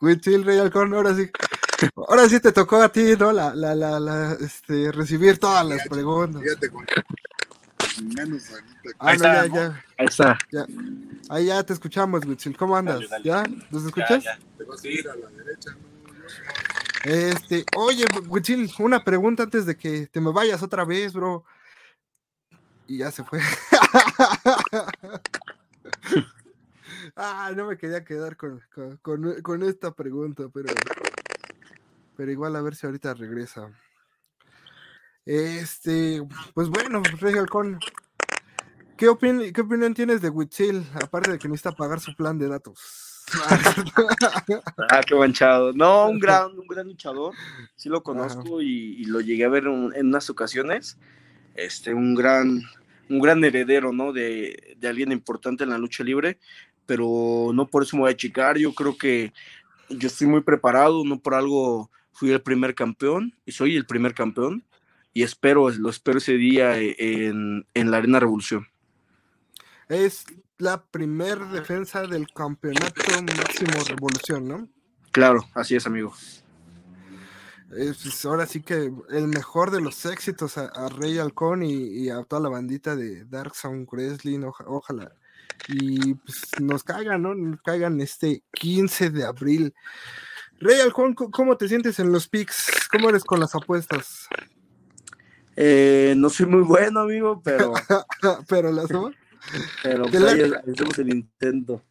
[0.01, 1.31] Wichil Rey Alcorn, ahora sí.
[1.97, 3.33] Ahora sí te tocó a ti, ¿no?
[3.33, 6.42] La, la, la, la este, recibir todas las preguntas.
[6.42, 6.87] Fíjate con
[9.01, 9.85] Ah, no, ya, ya.
[9.97, 10.38] Ahí está.
[10.53, 10.66] Ya.
[11.31, 12.57] Ahí ya te escuchamos, Witzil.
[12.57, 13.01] ¿Cómo andas?
[13.25, 13.42] ¿Ya?
[13.71, 14.25] ¿Nos escuchas?
[14.57, 15.71] Te vas a ir a la derecha.
[17.05, 21.44] Este, oye, Witzil, una pregunta antes de que te me vayas otra vez, bro.
[22.87, 23.40] Y ya se fue.
[27.18, 28.62] ah, no me quería quedar con,
[29.02, 30.72] con, con, esta pregunta, pero,
[32.16, 33.70] pero igual a ver si ahorita regresa.
[35.26, 36.22] Este,
[36.54, 37.78] pues bueno, Rey Halcón,
[38.98, 39.07] ¿Qué,
[39.54, 40.85] ¿Qué opinión tienes de Witzil?
[40.94, 43.24] Aparte de que necesita pagar su plan de datos.
[44.90, 45.72] ah, qué manchado.
[45.72, 47.33] No, un gran, un gran luchador.
[47.76, 50.98] Sí lo conozco y, lo llegué a ver en unas ocasiones.
[51.54, 52.61] Este, un gran,
[53.09, 54.12] un gran heredero, ¿no?
[54.12, 56.40] De, de, alguien importante en la lucha libre.
[56.88, 58.57] Pero no por eso me voy a achicar.
[58.57, 59.35] Yo creo que
[59.90, 61.05] yo estoy muy preparado.
[61.05, 64.64] No por algo fui el primer campeón y soy el primer campeón.
[65.12, 68.66] Y espero, lo espero ese día en, en la Arena Revolución.
[69.88, 70.24] Es
[70.57, 74.68] la primer defensa del campeonato máximo revolución, ¿no?
[75.12, 76.14] Claro, así es, amigo.
[77.70, 82.40] Es, ahora sí que el mejor de los éxitos a, Rey Halcón y, a toda
[82.40, 85.12] la bandita de Dark Sound Wrestling, ojalá.
[85.68, 87.35] Y pues nos caigan, ¿no?
[87.35, 89.75] Nos caigan este 15 de abril.
[90.61, 92.88] Rey Halcón, ¿cómo te sientes en los picks?
[92.90, 94.29] ¿Cómo eres con las apuestas?
[95.57, 97.73] Eh, no soy muy bueno, amigo, pero.
[98.49, 99.14] pero las dos.
[99.83, 101.83] Pero pues, hacemos el intento.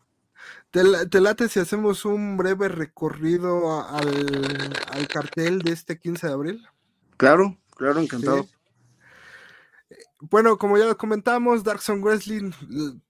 [0.72, 6.68] ¿Te, late si hacemos un breve recorrido al, cartel de este 15 de abril?
[7.16, 8.48] Claro, claro, encantado.
[10.20, 12.52] Bueno, como ya comentamos, Darkson Wrestling,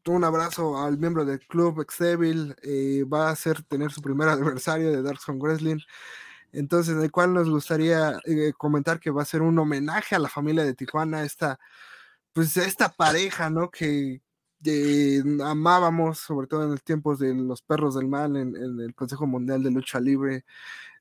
[0.08, 4.92] un abrazo al miembro del club Exevil, eh, va a hacer tener su primer aniversario
[4.92, 5.80] de Darkson Wrestling,
[6.52, 10.20] entonces en el cual nos gustaría eh, comentar que va a ser un homenaje a
[10.20, 11.60] la familia de Tijuana, esta,
[12.34, 13.72] pues esta pareja, ¿no?
[13.72, 14.22] Que,
[15.46, 19.64] amábamos, sobre todo en los tiempos de los perros del mal, en, el Consejo Mundial
[19.64, 20.46] de Lucha Libre,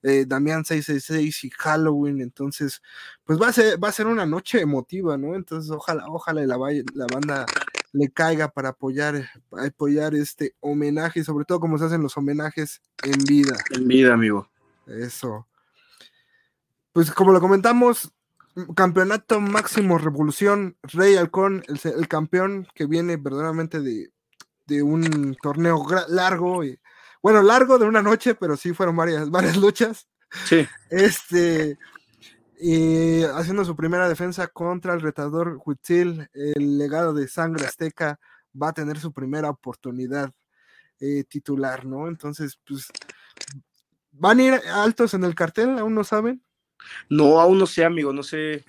[0.02, 2.82] eh, Damián 666 y Halloween, entonces,
[3.24, 5.35] pues va a ser, va a ser una noche emotiva, ¿no?
[5.35, 6.56] Entonces, ojalá, ojalá la,
[6.94, 7.46] la banda
[7.92, 12.82] le caiga para apoyar, apoyar este homenaje, y sobre todo como se hacen los homenajes
[13.02, 13.56] en vida.
[13.70, 14.48] En vida, amigo.
[14.87, 15.46] Eso.
[16.92, 18.12] Pues como lo comentamos,
[18.74, 24.11] campeonato máximo revolución, Rey Halcón, el, campeón que viene verdaderamente de,
[24.82, 26.78] un torneo largo, y,
[27.22, 30.09] bueno, largo de una noche, pero sí fueron varias, varias luchas.
[30.44, 30.66] Sí.
[30.90, 31.79] Este,
[32.59, 38.18] y haciendo su primera defensa contra el retador Huitzil, el legado de sangre azteca,
[38.61, 40.33] va a tener su primera oportunidad
[41.00, 42.09] eh, titular, ¿no?
[42.09, 42.88] Entonces, pues,
[44.12, 45.79] ¿van a ir altos en el cartel?
[45.79, 46.42] ¿Aún no saben?
[47.09, 48.64] No, aún no sé, amigo, no sé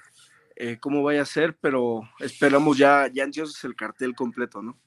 [0.56, 4.78] eh, cómo vaya a ser, pero esperamos ya, ya ansiosos el cartel completo, ¿no?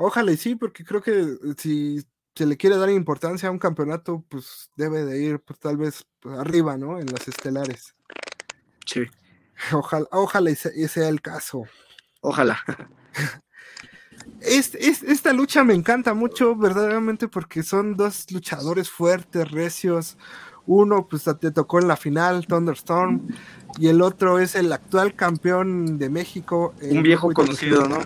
[0.00, 2.06] Ojalá y sí, porque creo que si
[2.36, 6.06] se le quiere dar importancia a un campeonato, pues debe de ir pues, tal vez
[6.20, 7.00] pues, arriba, ¿no?
[7.00, 7.96] En las estelares.
[8.86, 9.02] Sí.
[9.72, 11.64] Ojalá, ojalá y sea el caso.
[12.20, 12.60] Ojalá.
[14.40, 20.16] esta lucha me encanta mucho, verdaderamente, porque son dos luchadores fuertes, recios.
[20.64, 23.26] Uno, pues te tocó en la final, Thunderstorm,
[23.80, 26.72] y el otro es el actual campeón de México.
[26.82, 27.98] Un viejo conocido, ¿no?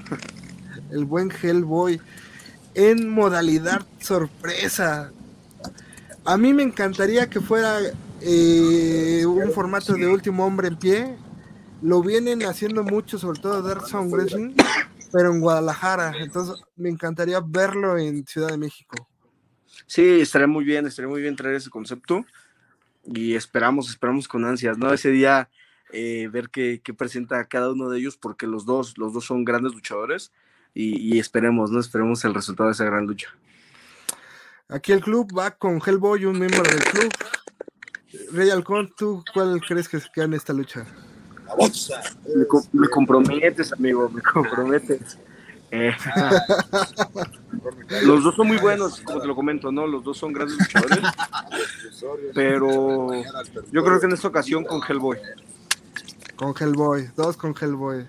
[0.92, 2.00] El buen Hellboy,
[2.74, 5.11] en modalidad sorpresa.
[6.24, 7.78] A mí me encantaría que fuera
[8.20, 11.16] eh, un formato de último hombre en pie.
[11.83, 14.55] Lo vienen haciendo mucho, sobre todo Dark Sound Wrestling
[15.12, 16.14] pero en Guadalajara.
[16.18, 19.09] Entonces me encantaría verlo en Ciudad de México.
[19.87, 22.24] Sí, estaría muy bien, estaría muy bien traer ese concepto
[23.05, 24.92] y esperamos, esperamos con ansias, ¿no?
[24.92, 25.50] Ese día
[25.92, 29.74] eh, ver qué, presenta cada uno de ellos porque los dos, los dos son grandes
[29.74, 30.33] luchadores
[30.74, 31.80] y, esperemos, ¿no?
[31.80, 33.28] Esperemos el resultado de esa gran lucha.
[34.68, 37.12] Aquí el club va con Hellboy, un miembro del club.
[38.32, 40.87] Rey Alcón, ¿tú cuál crees que se queda en esta lucha?
[42.72, 45.18] Me, comprometes, amigo, me comprometes.
[45.70, 45.92] Eh,
[48.04, 49.87] los dos son muy buenos, como te lo comento, ¿no?
[49.87, 50.98] Los dos son grandes luchadores.
[52.35, 53.08] Pero
[53.70, 55.18] yo creo que en esta ocasión con Hellboy.
[56.37, 58.06] Con Hellboy, dos con Hellboy.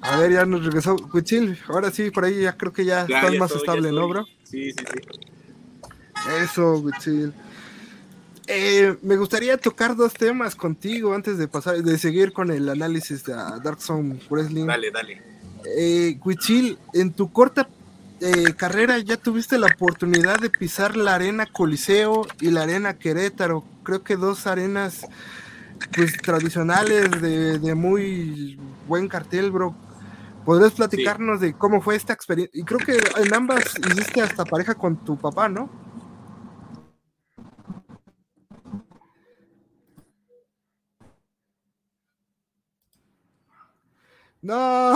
[0.00, 1.58] A ver, ya nos regresó Cuchil.
[1.68, 4.26] Ahora sí, por ahí ya creo que ya, estás más estable, ¿no, bro?
[4.44, 5.20] Sí, sí, sí.
[6.42, 7.32] Eso, Cuchil.
[8.46, 13.24] Eh, me gustaría tocar dos temas contigo antes de pasar, de seguir con el análisis
[13.24, 14.66] de Dark Zone Wrestling.
[14.66, 15.22] Dale, dale.
[15.76, 16.18] Eh,
[16.94, 17.68] en tu corta
[18.20, 23.64] eh, carrera ya tuviste la oportunidad de pisar la arena Coliseo y la arena Querétaro.
[23.82, 25.06] Creo que dos arenas
[25.94, 29.74] pues tradicionales de, muy buen cartel, bro.
[30.44, 32.58] ¿Podrías platicarnos de cómo fue esta experiencia?
[32.60, 35.70] Y creo que en ambas hiciste hasta pareja con tu papá, ¿no?
[44.42, 44.94] No.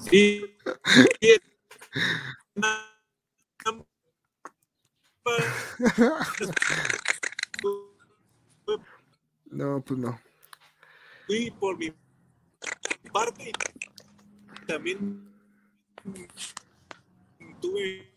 [0.00, 0.44] Sí.
[9.50, 10.20] No, pues no.
[11.28, 11.92] Y por mi
[13.12, 13.52] parte
[14.66, 15.22] también
[17.60, 18.14] tuve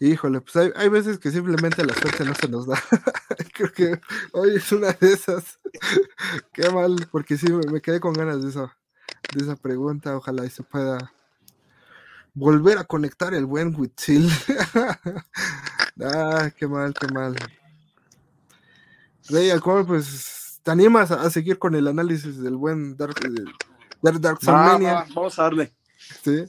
[0.00, 2.76] Híjole, pues hay, hay, veces que simplemente la suerte no se nos da.
[3.54, 4.00] Creo que
[4.32, 5.60] hoy es una de esas.
[6.52, 8.72] Qué mal, porque sí, me, quedé con ganas de, eso,
[9.32, 10.16] de esa pregunta.
[10.16, 11.12] Ojalá y se pueda
[12.34, 14.28] volver a conectar el buen Huitzil.
[16.02, 17.36] ah, qué mal, qué mal.
[19.28, 23.14] Rey Alcohol, pues, ¿te animas a, seguir con el análisis del buen Dark,
[24.02, 25.72] Dark, Dark Vamos a darle.
[26.22, 26.44] Sí.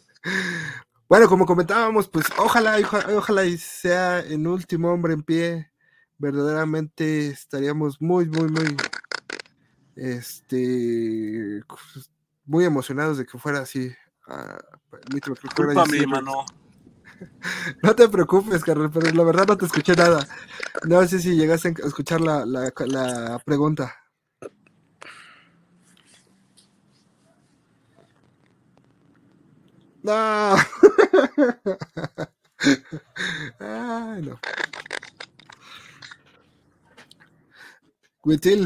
[1.07, 2.77] Bueno, como comentábamos, pues ojalá,
[3.15, 5.71] ojalá y sea en último hombre en pie.
[6.17, 8.77] Verdaderamente estaríamos muy, muy, muy,
[9.95, 11.61] este,
[12.45, 13.93] muy emocionados de que fuera así.
[17.81, 20.27] No te preocupes, Carlos, pero la verdad no te escuché nada.
[20.87, 23.95] No sé si llegaste a escuchar la, la, la pregunta.
[30.03, 30.55] No.
[33.59, 34.39] Ay, no.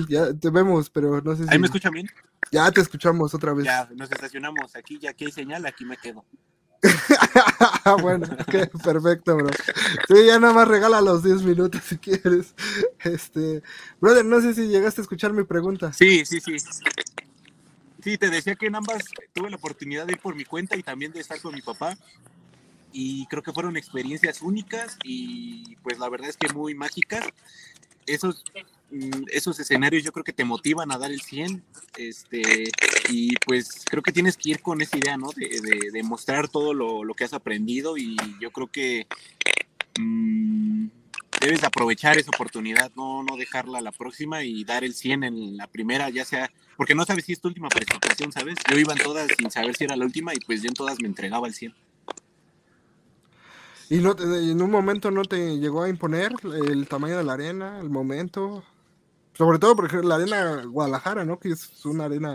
[0.09, 1.49] ya te vemos, pero no sé si.
[1.51, 2.09] ¿Ahí me escuchan bien?
[2.51, 3.65] Ya te escuchamos otra vez.
[3.65, 6.25] Ya, nos estacionamos aquí, ya que hay señal, aquí me quedo.
[8.01, 8.27] bueno,
[8.83, 9.49] perfecto, bro.
[10.07, 12.53] Sí, ya nada más regala los 10 minutos si quieres.
[12.99, 13.63] Este,
[13.99, 15.93] brother, no sé si llegaste a escuchar mi pregunta.
[15.93, 16.57] Sí, sí, sí.
[18.03, 19.03] Sí, te decía que en ambas
[19.33, 21.97] tuve la oportunidad de ir por mi cuenta y también de estar con mi papá.
[22.93, 27.27] Y creo que fueron experiencias únicas y pues la verdad es que muy mágicas.
[28.05, 28.43] Esos,
[29.31, 31.63] esos escenarios yo creo que te motivan a dar el 100.
[31.97, 32.71] Este,
[33.09, 35.29] y pues creo que tienes que ir con esa idea, ¿no?
[35.35, 39.07] De, de, mostrar todo lo, lo, que has aprendido y yo creo que...
[39.99, 40.87] Mmm,
[41.39, 45.57] debes aprovechar esa oportunidad, no, no dejarla a la próxima y dar el 100 en
[45.57, 48.55] la primera, ya sea, porque no sabes si es tu última presentación, ¿sabes?
[48.69, 50.99] Yo iba en todas sin saber si era la última y pues yo en todas
[50.99, 51.73] me entregaba el 100.
[53.89, 57.79] ¿Y no en un momento no te llegó a imponer el tamaño de la arena,
[57.79, 58.63] el momento?
[59.37, 61.39] Sobre todo porque la arena Guadalajara, ¿no?
[61.39, 62.33] Que es una arena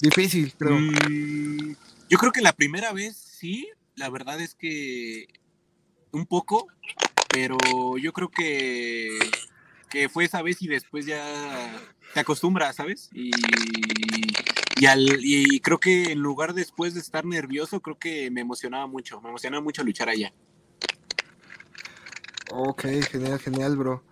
[0.00, 0.74] difícil, creo.
[0.74, 1.76] Mm,
[2.10, 5.28] yo creo que la primera vez sí, la verdad es que
[6.10, 6.66] un poco,
[7.28, 7.56] pero
[7.98, 9.16] yo creo que,
[9.90, 11.24] que fue esa vez y después ya
[12.12, 13.08] te acostumbras, ¿sabes?
[13.12, 13.30] Y,
[14.80, 18.88] y, al, y creo que en lugar después de estar nervioso, creo que me emocionaba
[18.88, 20.32] mucho, me emocionaba mucho luchar allá.
[22.50, 24.11] Ok, genial, genial, bro.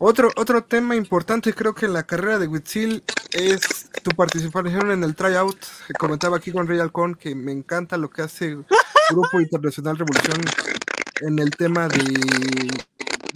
[0.00, 5.02] Otro, otro tema importante creo que en la carrera de Witzil es tu participación en
[5.02, 5.58] el tryout.
[5.98, 8.56] Comentaba aquí con Ray Alcón que me encanta lo que hace
[9.10, 10.40] Grupo Internacional Revolución
[11.22, 12.70] en el tema de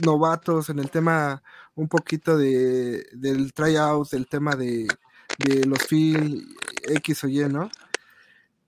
[0.05, 1.43] novatos, en el tema
[1.75, 4.87] un poquito de, del tryout, el tema de,
[5.67, 6.47] los fil
[6.89, 7.71] X o Y, ¿no?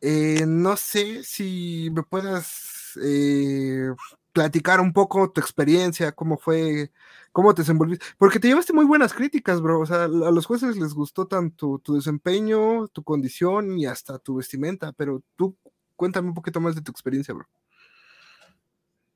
[0.00, 3.88] Eh, no sé si me puedas eh,
[4.34, 6.90] platicar un poco tu experiencia, cómo fue,
[7.32, 10.76] cómo te desenvolviste, porque te llevaste muy buenas críticas, bro, o sea, a los jueces
[10.76, 15.56] les gustó tanto tu desempeño, tu condición y hasta tu vestimenta, pero tú
[15.94, 17.46] cuéntame un poquito más de tu experiencia, bro.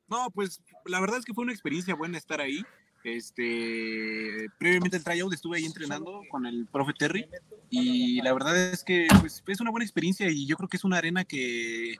[0.07, 2.65] No, pues la verdad es que fue una experiencia buena estar ahí.
[3.03, 7.27] Este, previamente el tryout estuve ahí entrenando con el profe Terry
[7.71, 10.85] y la verdad es que pues, es una buena experiencia y yo creo que es
[10.85, 11.97] una arena que,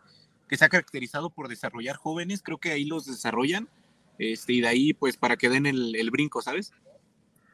[0.49, 3.69] que se ha caracterizado por desarrollar jóvenes, creo que ahí los desarrollan
[4.19, 6.73] este, y de ahí pues para que den el, brinco, ¿sabes?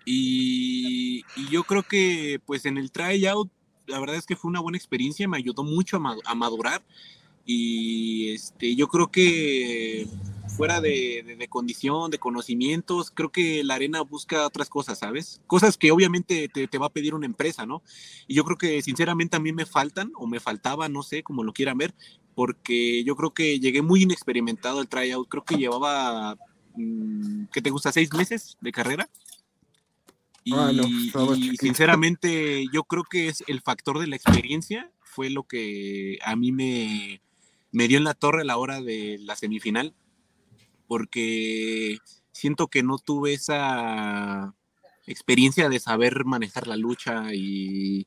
[0.05, 3.51] Y, yo creo que pues en el tryout
[3.87, 6.83] la verdad es que fue una buena experiencia, me ayudó mucho a, a madurar
[7.45, 10.07] y este, yo creo que
[10.57, 15.43] fuera de, de, condición, de conocimientos, creo que la arena busca otras cosas, ¿sabes?
[15.47, 17.83] Cosas que obviamente te, te, va a pedir una empresa, ¿no?
[18.29, 21.43] Y yo creo que sinceramente a mí me faltan o me faltaba, no sé, como
[21.43, 21.95] lo quieran ver,
[22.35, 26.37] porque yo creo que llegué muy inexperimentado al tryout, creo que llevaba,
[26.75, 27.93] mm, ¿qué te gusta?
[27.93, 29.09] ¿Seis meses de carrera?
[30.43, 30.71] Y, ah,
[31.37, 36.37] y sinceramente yo creo que es el factor de la experiencia fue lo que a
[36.37, 37.23] mí me,
[37.71, 39.95] me dio en la torre a la hora de la semifinal,
[40.89, 41.99] porque
[42.33, 44.55] siento que no tuve esa
[45.07, 48.07] experiencia de saber manejar la lucha y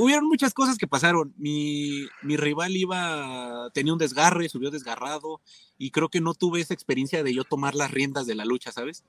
[0.00, 1.34] hubieron muchas cosas que pasaron.
[1.36, 5.40] Mi, mi, rival iba, tenía un desgarre, subió desgarrado
[5.76, 8.72] y creo que no tuve esa experiencia de yo tomar las riendas de la lucha,
[8.72, 9.04] ¿sabes?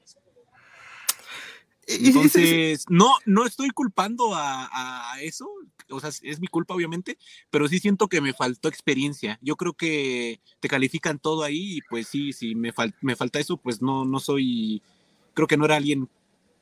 [1.88, 5.49] Entonces, no, no estoy culpando a, eso,
[5.89, 7.17] o sea, es mi culpa obviamente,
[7.49, 9.39] pero sí siento que me faltó experiencia.
[9.41, 13.58] Yo creo que te califican todo ahí y pues sí, si me, me falta eso,
[13.58, 14.82] pues no, no soy,
[15.34, 16.10] creo que no era alguien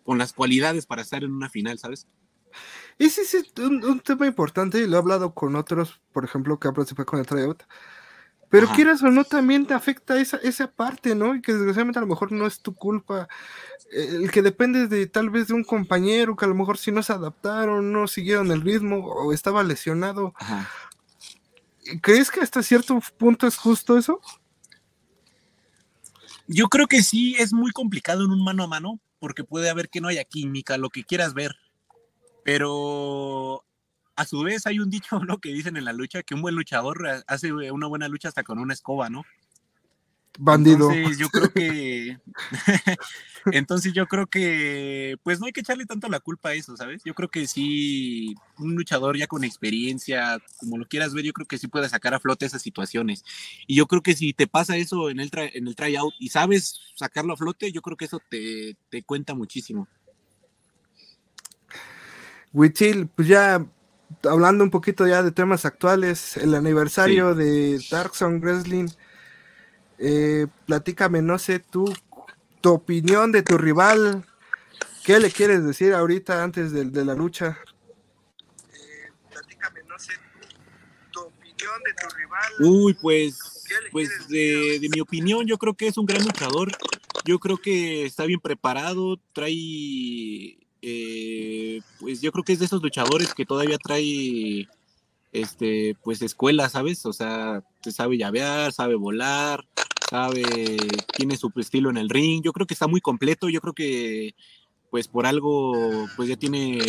[0.04, 2.08] con las cualidades para estar en una final, ¿sabes?
[3.00, 6.74] Ese es un, tema importante y lo he hablado con otros, por ejemplo, que han
[6.74, 7.64] participado con el tryout.
[8.50, 11.34] Pero quieras o no, también te afecta esa, esa parte, ¿no?
[11.34, 13.30] Y que desgraciadamente a lo mejor no es tu culpa.
[13.92, 17.02] El que depende de tal vez de un compañero que a lo mejor si no
[17.02, 20.34] se adaptaron, no siguieron el ritmo o estaba lesionado.
[22.02, 24.20] ¿Crees que hasta cierto punto es justo eso?
[26.48, 29.90] Yo creo que sí, es muy complicado en un mano a mano, porque puede haber
[29.90, 31.56] que no haya química, lo que quieras ver.
[32.44, 33.66] Pero
[34.16, 35.38] a su vez hay un dicho, ¿no?
[35.40, 38.60] Que dicen en la lucha que un buen luchador hace una buena lucha hasta con
[38.60, 39.24] una escoba, ¿no?
[40.38, 40.92] Bandido.
[40.92, 42.18] Entonces yo creo que,
[43.52, 47.02] entonces yo creo que, pues no hay que echarle tanto la culpa a eso, ¿sabes?
[47.04, 51.48] Yo creo que sí, un luchador ya con experiencia, como lo quieras ver, yo creo
[51.48, 53.26] que sí puede sacar a flote esas situaciones.
[53.68, 56.80] Y yo creo que si te pasa eso en el, en el tryout y sabes
[56.96, 59.88] sacarlo a flote, yo creo que eso te, te cuenta muchísimo.
[62.54, 63.66] Wichil, pues ya
[64.24, 68.88] hablando un poquito ya de temas actuales, el aniversario de Dark Zone Wrestling,
[70.00, 71.94] eh, platícame, no sé, tú,
[72.62, 74.26] tu opinión de tu rival,
[75.04, 77.60] ¿qué le quieres decir ahorita antes de, la lucha?
[78.74, 80.14] Eh, platícame, no sé,
[81.12, 82.54] tu opinión de tu rival.
[82.60, 86.72] Uy, pues, pues de, de mi opinión, yo creo que es un gran luchador.
[87.26, 92.82] Yo creo que está bien preparado, trae eh, pues yo creo que es de esos
[92.82, 94.68] luchadores que todavía trae
[95.32, 97.06] este pues escuela, ¿sabes?
[97.06, 99.68] O sea, sabe llavear, sabe volar,
[100.10, 100.44] sabe,
[101.16, 102.42] tiene su estilo en el ring.
[102.44, 104.36] Yo creo que está muy completo, yo creo que
[104.90, 106.80] pues por algo pues ya tiene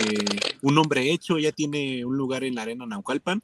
[0.63, 3.43] un nombre hecho, ya tiene un lugar en la arena Naucalpan.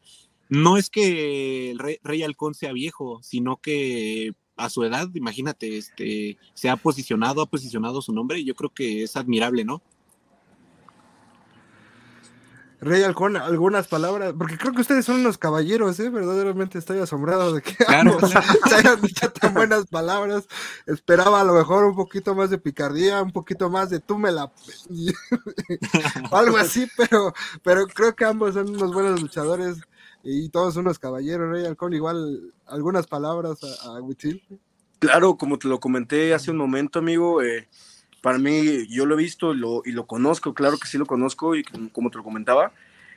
[0.49, 5.77] No es que el Rey, Rey Halcón sea viejo, sino que a su edad, imagínate,
[5.77, 9.83] este, se ha posicionado, ha posicionado su nombre y yo creo que es admirable, ¿no?
[12.81, 16.11] Rey Halcón, algunas palabras, porque creo que ustedes son unos caballeros, ¿eh?
[16.11, 20.47] Verdaderamente estoy asombrado de que claro, se hayan dicho tan buenas palabras.
[20.87, 24.31] Esperaba a lo mejor un poquito más de picardía, un poquito más de tú me
[24.31, 24.53] la...
[26.33, 29.79] algo así, pero, pero creo que ambos son unos buenos luchadores
[30.23, 31.51] y todos unos caballeros.
[31.51, 34.01] Rey Halcón, igual algunas palabras a, a
[34.99, 37.69] Claro, como te lo comenté hace un momento, amigo, eh,
[38.27, 41.55] para mí, yo lo he visto lo, y lo, conozco, claro que sí lo conozco
[41.55, 42.73] y como te lo comentaba,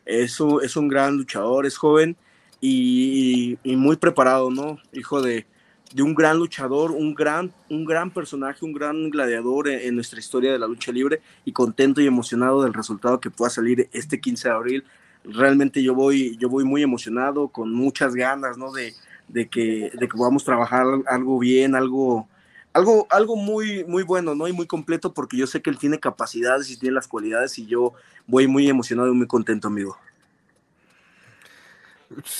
[0.05, 2.15] es un, es un gran luchador, es joven
[2.61, 4.77] y, y, muy preparado, ¿no?
[4.93, 5.47] Hijo de,
[5.95, 10.19] de, un gran luchador, un gran, un gran personaje, un gran gladiador en, en, nuestra
[10.19, 14.21] historia de la lucha libre y contento y emocionado del resultado que pueda salir este
[14.21, 14.83] 15 de abril.
[15.23, 18.71] Realmente yo voy, yo voy muy emocionado, con muchas ganas, ¿no?
[18.71, 18.93] De,
[19.27, 22.29] de, que, de que podamos trabajar algo bien, algo
[22.73, 24.47] algo, algo muy, muy bueno, ¿no?
[24.47, 27.65] Y muy completo porque yo sé que él tiene capacidades y tiene las cualidades y
[27.65, 27.93] yo
[28.27, 29.97] voy muy emocionado y muy contento, amigo.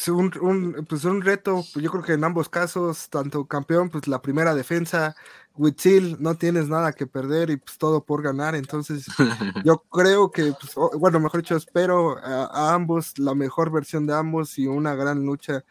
[0.08, 4.08] Un, un, pues un reto, pues yo creo que en ambos casos, tanto campeón, pues
[4.08, 5.16] la primera defensa,
[5.56, 9.06] Huitzil, no tienes nada que perder y pues todo por ganar, entonces
[9.64, 14.16] yo creo que, pues, bueno, mejor dicho, espero a, a, ambos la mejor versión de
[14.16, 15.64] ambos y una gran lucha,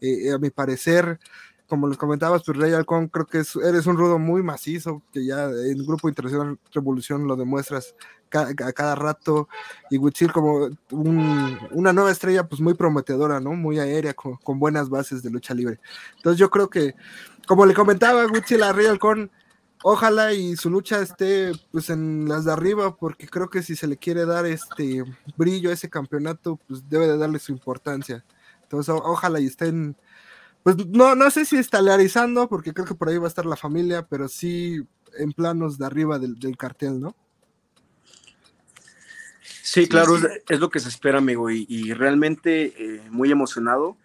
[0.00, 1.20] eh, a mi parecer,
[1.72, 5.24] como les comentabas, pues Rey Halcón, creo que es, eres un rudo muy macizo, que
[5.24, 7.94] ya en el Grupo Internacional Revolución lo demuestras
[8.30, 9.48] a cada rato,
[9.88, 13.52] y Huitzil como un, una nueva estrella, pues muy prometedora, ¿no?
[13.52, 15.80] Muy aérea, con, buenas bases de lucha libre.
[16.16, 16.94] Entonces yo creo que,
[17.46, 19.30] como le comentaba Huitzil a Rey Halcón,
[19.82, 23.86] ojalá y su lucha esté pues en las de arriba, porque creo que si se
[23.86, 25.04] le quiere dar este
[25.38, 28.26] brillo a ese campeonato, pues debe de darle su importancia.
[28.60, 29.96] Entonces, ojalá y estén
[30.62, 33.56] pues no, no sé si estelarizando, porque creo que por ahí va a estar la
[33.56, 34.80] familia, pero sí
[35.18, 37.16] en planos de arriba del, del cartel, ¿no?
[39.62, 40.26] Sí, claro, sí.
[40.26, 43.96] Es, es, lo que se espera, amigo, y, y realmente eh, muy emocionado,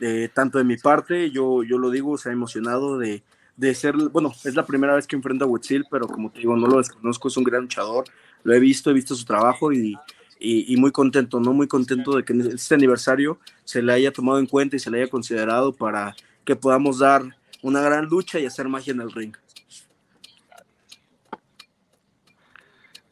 [0.00, 3.22] eh, tanto de mi parte, yo, yo lo digo, o sea, emocionado de,
[3.56, 6.56] de ser, bueno, es la primera vez que enfrento a Huitzil, pero como te digo,
[6.56, 8.04] no lo desconozco, es un gran luchador,
[8.42, 9.96] lo he visto, he visto su trabajo y,
[10.42, 11.52] y, y, muy contento, ¿no?
[11.52, 14.90] Muy contento de que en este aniversario se le haya tomado en cuenta y se
[14.90, 17.22] le haya considerado para que podamos dar
[17.62, 19.36] una gran lucha y hacer magia en el ring.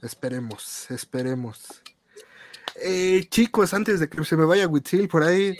[0.02, 1.82] Esperemos, esperemos.
[2.82, 5.56] Eh, chicos, antes de que se me vaya Huitzil, por ahí,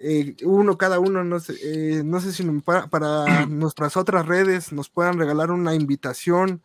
[0.00, 4.72] eh, uno cada uno, no sé, eh, no sé si para, para nuestras otras redes
[4.72, 6.62] nos puedan regalar una invitación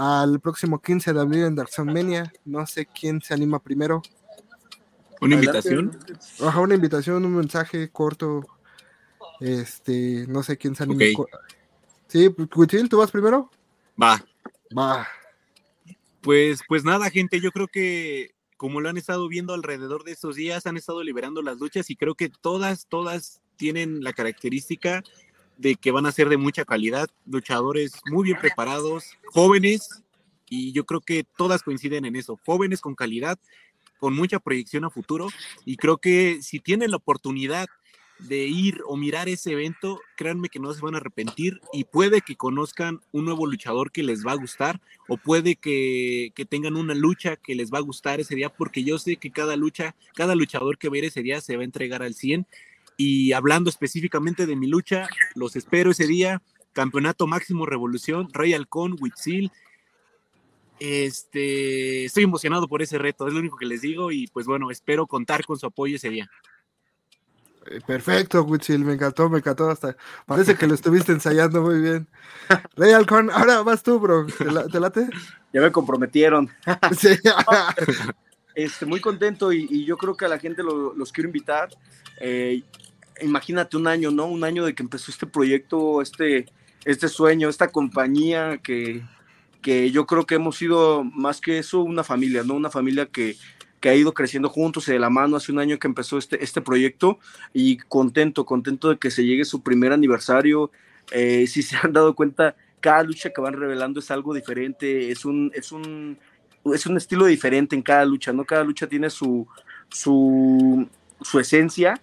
[0.00, 2.32] al próximo 15 de abril en Darksonmania.
[2.46, 4.00] No sé quién se anima primero.
[5.20, 5.98] ¿Una invitación?
[6.42, 8.46] Ajá, una invitación, un mensaje corto.
[9.40, 10.96] Este, no sé quién se anima.
[10.96, 11.14] Okay.
[12.06, 13.50] Sí, Cuchil, ¿tú vas primero?
[14.02, 14.24] Va.
[14.76, 15.06] Va.
[16.22, 20.34] Pues, pues nada, gente, yo creo que como lo han estado viendo alrededor de estos
[20.34, 25.02] días, han estado liberando las luchas y creo que todas, todas tienen la característica
[25.60, 30.02] de que van a ser de mucha calidad, luchadores muy bien preparados, jóvenes,
[30.48, 33.38] y yo creo que todas coinciden en eso, jóvenes con calidad,
[33.98, 35.28] con mucha proyección a futuro,
[35.66, 37.68] y creo que si tienen la oportunidad
[38.20, 42.22] de ir o mirar ese evento, créanme que no se van a arrepentir y puede
[42.22, 46.76] que conozcan un nuevo luchador que les va a gustar o puede que, que, tengan
[46.76, 49.94] una lucha que les va a gustar ese día porque yo sé que cada lucha,
[50.14, 52.46] cada luchador que ver ese día se va a entregar al 100
[53.02, 56.42] y hablando específicamente de mi lucha, los espero ese día.
[56.74, 59.50] Campeonato Máximo Revolución, Rey Halcón, Huitzil.
[60.78, 64.70] Este, estoy emocionado por ese reto, es lo único que les digo y pues bueno,
[64.70, 66.30] espero contar con su apoyo ese día.
[67.70, 69.96] Eh, perfecto, Huitzil, me encantó, me encantó hasta.
[70.26, 72.06] Parece que lo estuviste ensayando muy bien.
[72.76, 74.26] Rey Halcón, ahora vas tú, bro.
[74.26, 75.08] ¿Te, la, te late?
[75.54, 76.50] Ya me comprometieron.
[76.98, 77.16] sí.
[78.54, 81.70] este, muy contento y, y, yo creo que a la gente lo, los quiero invitar.
[82.20, 82.62] Eh,
[83.22, 84.26] imagínate un año, ¿no?
[84.26, 86.46] Un año de que empezó este proyecto, este,
[86.84, 89.02] este sueño, esta compañía que,
[89.62, 92.54] que yo creo que hemos sido más que eso una familia, ¿no?
[92.54, 93.36] Una familia que,
[93.80, 96.42] que ha ido creciendo juntos y de la mano hace un año que empezó este,
[96.44, 97.18] este proyecto
[97.52, 100.70] y contento, contento de que se llegue su primer aniversario.
[101.10, 105.24] Eh, si se han dado cuenta, cada lucha que van revelando es algo diferente, es
[105.24, 106.18] un, es un,
[106.64, 108.44] es un estilo diferente en cada lucha, ¿no?
[108.44, 109.46] Cada lucha tiene su,
[109.88, 110.88] su,
[111.22, 112.00] su esencia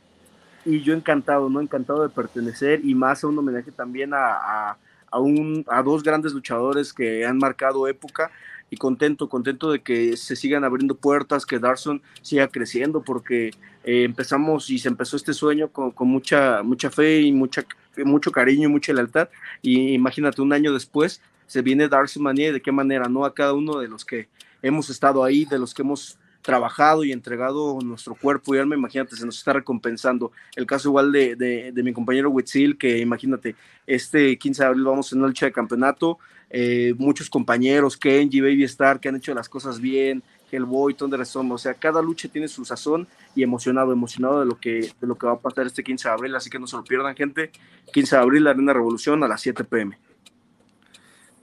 [0.67, 1.61] y yo encantado, ¿no?
[1.61, 4.77] Encantado de pertenecer y más a un homenaje también a,
[5.09, 8.31] a, un, a dos grandes luchadores que han marcado época
[8.69, 13.51] y contento, contento de que se sigan abriendo puertas, que Darson siga creciendo porque
[13.85, 17.65] eh, empezamos y se empezó este sueño con, con, mucha, mucha fe y mucha,
[18.03, 19.29] mucho cariño y mucha lealtad
[19.61, 23.23] y imagínate un año después se viene Darson Manía y de qué manera, ¿no?
[23.23, 24.27] A cada uno de los que
[24.61, 29.17] hemos estado ahí, de los que hemos trabajado y entregado nuestro cuerpo y alma, imagínate,
[29.17, 30.31] se nos está recompensando.
[30.55, 35.11] El caso igual de, de, mi compañero Huitzil, que imagínate, este 15 de abril vamos
[35.11, 36.19] en una lucha de campeonato,
[36.49, 41.51] eh, muchos compañeros, Kenji, Baby Star, que han hecho las cosas bien, Hellboy, Thunder Storm,
[41.51, 45.15] o sea, cada lucha tiene su sazón y emocionado, emocionado de lo que, de lo
[45.15, 47.51] que va a pasar este 15 de abril, así que no se lo pierdan, gente.
[47.91, 49.97] 15 de abril, la Arena Revolución a las 7 pm.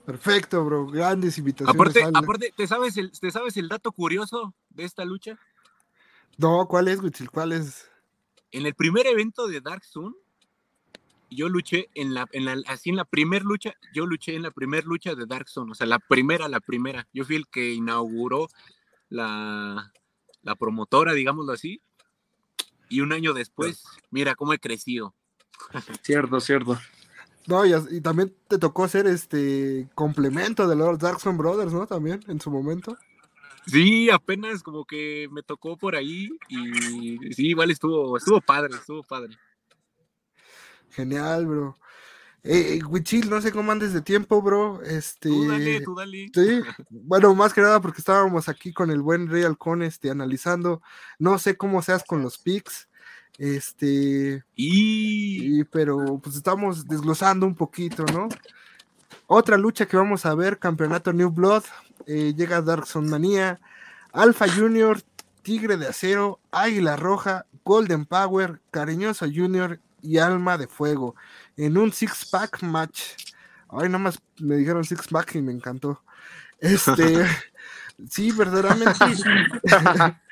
[0.05, 0.87] Perfecto, bro.
[0.87, 1.75] Grandes invitaciones.
[1.75, 5.37] Aparte, aparte ¿te, sabes el, ¿te sabes el dato curioso de esta lucha?
[6.37, 7.31] No, ¿cuál es, Wichil?
[7.31, 7.89] ¿Cuál es?
[8.51, 10.15] En el primer evento de Dark Zone,
[11.31, 14.51] yo luché en la, en la, así en la primer lucha, yo luché en la
[14.51, 17.07] primer lucha de Dark Zone, o sea, la primera, la primera.
[17.13, 18.47] Yo fui el que inauguró
[19.09, 19.91] la,
[20.43, 21.81] la promotora, digámoslo así.
[22.89, 25.15] Y un año después, mira cómo he crecido.
[26.03, 26.77] Cierto, cierto.
[27.47, 31.85] No, y, también te tocó ser este complemento de los Darkson Brothers, ¿no?
[31.85, 32.97] También en su momento.
[33.67, 39.03] Sí, apenas como que me tocó por ahí y sí, igual estuvo, estuvo padre, estuvo
[39.03, 39.37] padre.
[40.91, 41.77] Genial, bro.
[42.47, 44.83] Eh, Wichil, no sé cómo andes de tiempo, bro.
[44.83, 46.29] Este, tú dale, tú dale.
[46.33, 50.81] Sí, bueno, más que nada porque estábamos aquí con el buen Rey Halcón, este, analizando.
[51.17, 52.87] No sé cómo seas con los picks.
[53.37, 54.43] Este.
[54.55, 55.63] Y...
[55.65, 58.27] pero pues estamos desglosando un poquito, ¿no?
[59.27, 61.63] Otra lucha que vamos a ver, campeonato New Blood,
[62.05, 63.59] eh, llega Darkson Manía,
[64.13, 65.01] Alpha Junior,
[65.41, 71.15] Tigre de Acero, Águila Roja, Golden Power, Cariñoso Junior y Alma de Fuego,
[71.57, 73.01] en un six pack match.
[73.69, 76.01] Ay, nada más me dijeron six pack y me encantó.
[76.59, 77.25] Este,
[78.09, 78.93] sí, verdaderamente.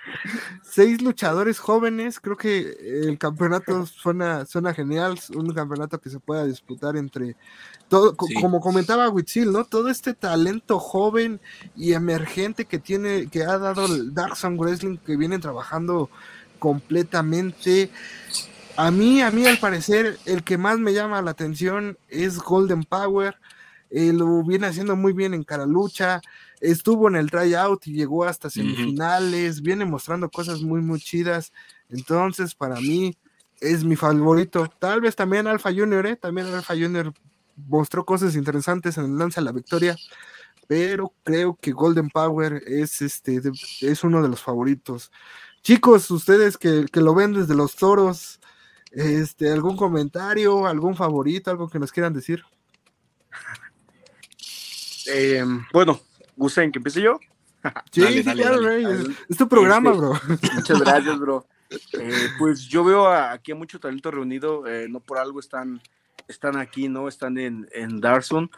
[0.64, 2.76] Seis luchadores jóvenes, creo que
[3.08, 7.36] el campeonato suena, suena genial, un campeonato que se pueda disputar entre
[7.88, 9.66] todo, como comentaba Witzil, ¿no?
[9.66, 11.40] Todo este talento joven
[11.76, 16.10] y emergente que tiene, que ha dado el Dark Sun Wrestling, que vienen trabajando
[16.60, 17.92] completamente.
[18.76, 22.84] A mí, a mí al parecer, el que más me llama la atención es Golden
[22.84, 23.36] Power.
[23.92, 26.22] lo viene haciendo muy bien en cara lucha
[26.64, 31.52] estuvo en el tryout y llegó hasta semifinales, viene mostrando cosas muy, muy chidas.
[31.90, 33.18] Entonces, para mí,
[33.60, 34.68] es mi favorito.
[34.80, 36.16] Tal vez también Alpha Junior, ¿eh?
[36.16, 37.14] También Alpha Junior
[37.68, 39.96] mostró cosas interesantes en el lance a la victoria,
[40.68, 43.42] pero creo que Golden Power es, este,
[43.82, 45.12] es uno de los favoritos.
[45.62, 48.40] Chicos, ustedes que, lo ven desde los toros,
[48.92, 52.44] este, ¿algún comentario, algún favorito, algo que nos quieran decir?
[55.08, 56.00] Eh, bueno,
[56.36, 57.20] ¿Gusten que empiece yo?
[57.92, 60.14] Sí, sí, claro, Es, tu programa, este, bro.
[60.56, 61.46] Muchas gracias, bro.
[61.94, 65.82] Eh, pues yo veo aquí a mucho talento reunido, eh, no por algo están,
[66.28, 67.08] están aquí, ¿no?
[67.08, 68.52] Están en, en Darson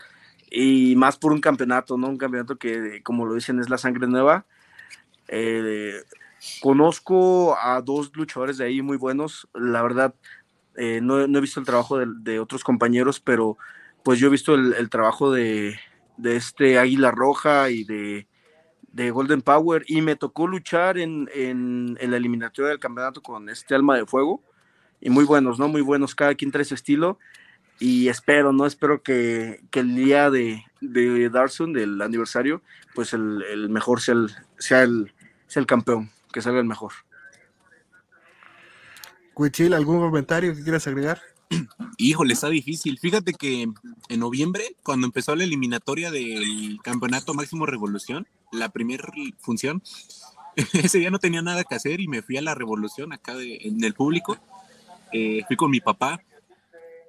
[0.52, 2.10] y más por un campeonato, ¿no?
[2.10, 4.46] Un campeonato que, como lo dicen, es la sangre nueva.
[5.30, 6.04] Eh,
[6.62, 10.14] conozco a dos luchadores de ahí muy buenos, la verdad,
[10.76, 13.58] no, he visto el trabajo de, otros compañeros, pero
[14.04, 15.80] pues yo he visto el trabajo de,
[16.18, 18.28] de este Águila Roja y de,
[19.12, 23.98] Golden Power y me tocó luchar en, en, la eliminatoria del campeonato con este Alma
[23.98, 24.42] de Fuego
[25.02, 25.68] y muy buenos, ¿no?
[25.68, 27.20] Muy buenos, cada quien trae su estilo
[27.80, 28.66] y espero, ¿no?
[28.66, 32.62] Espero que, el día de, de Darson, del aniversario,
[32.94, 35.14] pues el, mejor sea el, sea, el,
[35.48, 36.94] sea el campeón, que salga el mejor.
[39.34, 41.22] Cuichil, ¿algún comentario que quieras agregar?
[41.98, 43.00] Híjole, está difícil.
[43.00, 43.68] Fíjate que
[44.10, 49.08] en noviembre, cuando empezó la eliminatoria del Campeonato Máximo Revolución, la primera
[49.40, 49.82] función,
[50.74, 53.84] ese día no tenía nada que hacer y me fui a la Revolución acá en
[53.84, 54.38] el público.
[55.12, 56.22] Eh, fui con mi papá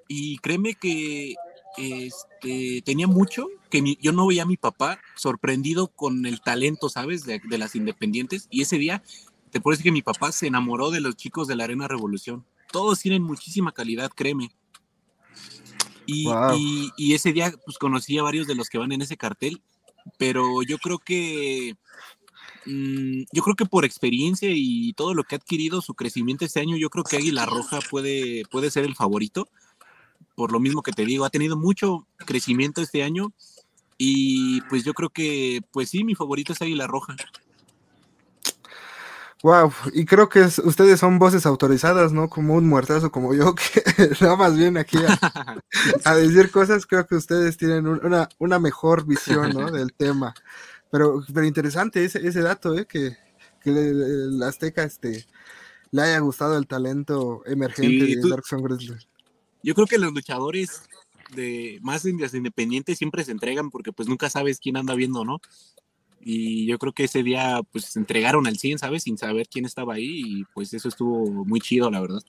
[0.08, 1.34] y créeme que
[1.76, 7.24] este, tenía mucho que yo no veía a mi papá sorprendido con el talento, ¿sabes?
[7.24, 8.46] De, de las independientes.
[8.50, 9.02] Y ese día,
[9.50, 12.44] te puedo decir que mi papá se enamoró de los chicos de la Arena Revolución
[12.70, 14.50] todos tienen muchísima calidad, créeme.
[16.06, 19.62] Y, ese día pues conocí a varios de los que van en ese cartel,
[20.18, 21.76] pero yo creo que
[22.64, 26.60] mm, yo creo que por experiencia y todo lo que ha adquirido su crecimiento este
[26.60, 29.48] año, yo creo que Águila Roja puede, puede ser el favorito.
[30.36, 33.32] Por lo mismo que te digo, ha tenido mucho crecimiento este año
[33.98, 37.16] y pues yo creo que pues sí, mi favorito es Águila Roja.
[39.46, 42.28] Wow, y creo que ustedes son voces autorizadas, ¿no?
[42.28, 43.80] Como un muertazo como yo, que
[44.20, 44.98] nada más viene aquí
[46.04, 46.84] a, decir cosas.
[46.84, 49.70] Creo que ustedes tienen una, una mejor visión, ¿no?
[49.70, 50.34] Del tema.
[50.90, 52.86] Pero, pero interesante ese, ese dato, ¿eh?
[52.86, 53.16] Que,
[53.62, 55.24] que el, Azteca este,
[55.92, 58.46] le haya gustado el talento emergente de Dark
[59.62, 60.82] Yo creo que los luchadores
[61.36, 65.38] de más independientes siempre se entregan porque pues nunca sabes quién anda viendo, ¿no?
[66.28, 69.04] Y yo creo que ese día pues se entregaron al 100, ¿sabes?
[69.04, 72.20] Sin saber quién estaba ahí y pues eso estuvo muy chido, la verdad.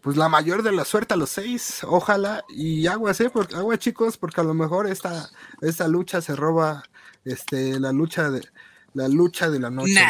[0.00, 3.28] Pues la mayor de la suerte a los seis, ojalá, y aguas, ¿eh?
[3.28, 5.28] Porque, agua chicos, porque a lo mejor esta,
[5.60, 6.82] esta lucha se roba
[7.26, 8.48] este, la lucha de
[8.94, 10.00] la lucha de la noche,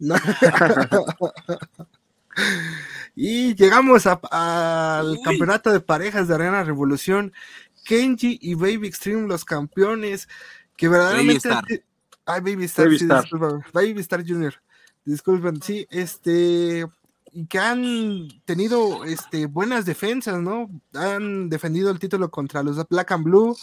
[0.00, 0.16] ¿no?
[3.14, 7.32] y llegamos al campeonato de parejas de Arena Revolución.
[7.84, 10.28] Kenji y Baby Extreme, los campeones,
[10.76, 11.84] que verdaderamente.
[12.26, 13.24] Ay, Baby Star, Baby, Star.
[13.72, 14.54] Baby Star Junior.
[15.04, 16.86] Disculpen, sí, este.
[17.32, 20.68] Y que han tenido este, buenas defensas, ¿no?
[20.94, 23.56] Han defendido el título contra los Black and Blue,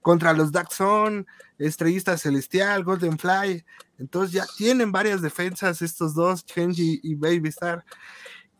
[0.00, 1.26] contra los Daxon,
[1.58, 3.62] Estrellista Celestial, Golden Fly.
[3.98, 7.84] Entonces ya tienen varias defensas estos dos, Kenji y Baby Star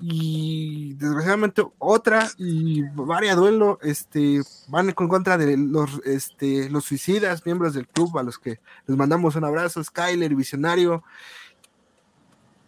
[0.00, 7.44] y desgraciadamente otra y varias duelo este van en contra de los este los suicidas
[7.44, 11.04] miembros del club a los que les mandamos un abrazo Skyler Visionario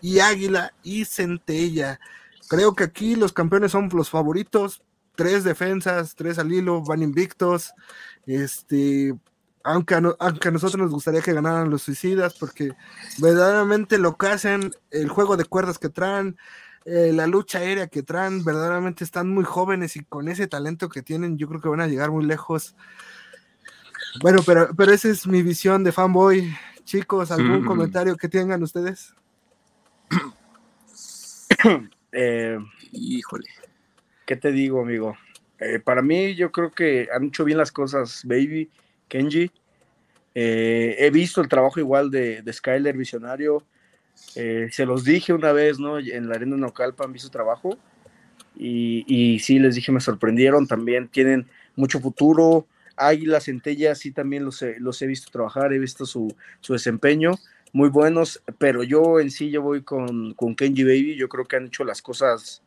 [0.02, 2.00] y Águila y Centella.
[2.48, 4.82] Creo que aquí los campeones son los favoritos
[5.14, 7.72] tres defensas tres al hilo van invictos
[8.26, 9.14] este
[9.64, 12.72] aunque a, aunque a nosotros nos gustaría que ganaran los suicidas porque
[13.18, 16.36] verdaderamente lo que hacen el juego de cuerdas que traen
[16.84, 21.02] eh, la lucha aérea que traen, verdaderamente están muy jóvenes y con ese talento que
[21.02, 22.74] tienen, yo creo que van a llegar muy lejos.
[24.20, 26.52] Bueno, pero, pero esa es mi visión de fanboy.
[26.84, 29.14] Chicos, ¿algún comentario que tengan ustedes?
[32.14, 32.58] Eh,
[32.90, 33.48] Híjole.
[34.26, 35.16] ¿Qué te digo, amigo?
[35.58, 38.68] Eh, para mí, yo creo que han hecho bien las cosas, Baby,
[39.08, 39.50] Kenji.
[40.34, 43.64] he visto el trabajo igual de, de Skyler Visionario.
[44.34, 45.98] Eh, se los dije una vez, ¿no?
[45.98, 47.76] En la arena Nocalpan vi su trabajo
[48.56, 51.46] y, y sí, les dije, me sorprendieron también, tienen
[51.76, 52.66] mucho futuro.
[52.96, 57.38] Águila, Centella, sí también los he, los he visto trabajar, he visto su, su, desempeño,
[57.72, 61.56] muy buenos, pero yo en sí yo voy con, con Kenji Baby, yo creo que
[61.56, 62.62] han hecho las cosas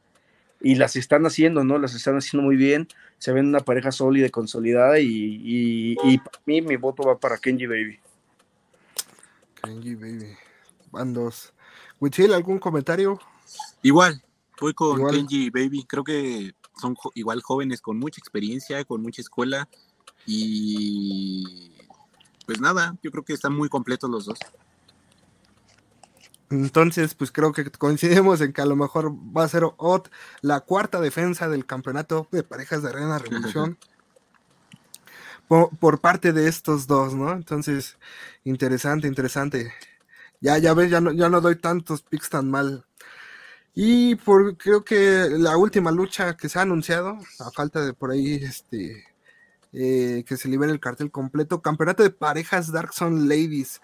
[0.61, 1.77] y las están haciendo, ¿no?
[1.77, 2.87] Las están haciendo muy bien,
[3.19, 7.19] se ven una pareja sólida y consolidada y, y, y para mí mi voto va
[7.19, 7.37] para.
[7.37, 7.99] Kenji Baby
[10.95, 11.53] van dos.
[11.99, 13.19] Wichil, ¿algún comentario?
[13.81, 14.23] Igual,
[14.59, 15.83] voy con Kenji Baby.
[15.83, 19.67] Creo que son igual jóvenes con mucha experiencia, con mucha escuela.
[20.25, 21.73] Y
[22.45, 24.39] pues nada, yo creo que están muy completos los dos.
[26.49, 30.09] Entonces, pues creo que coincidimos en que a lo mejor va a ser OT
[30.41, 33.77] la cuarta defensa del campeonato de parejas de Arena Revolución.
[35.47, 37.31] por, por, parte de estos dos, ¿no?
[37.33, 37.97] Entonces,
[38.43, 39.73] interesante, interesante.
[40.41, 42.85] Ya, ya ves, ya no, ya no doy tantos picks tan mal.
[43.73, 48.11] Y por creo que la última lucha que se ha anunciado, a falta de por
[48.11, 49.03] ahí este
[49.73, 53.81] eh, que se libere el cartel completo, campeonato de parejas Dark Zone Ladies.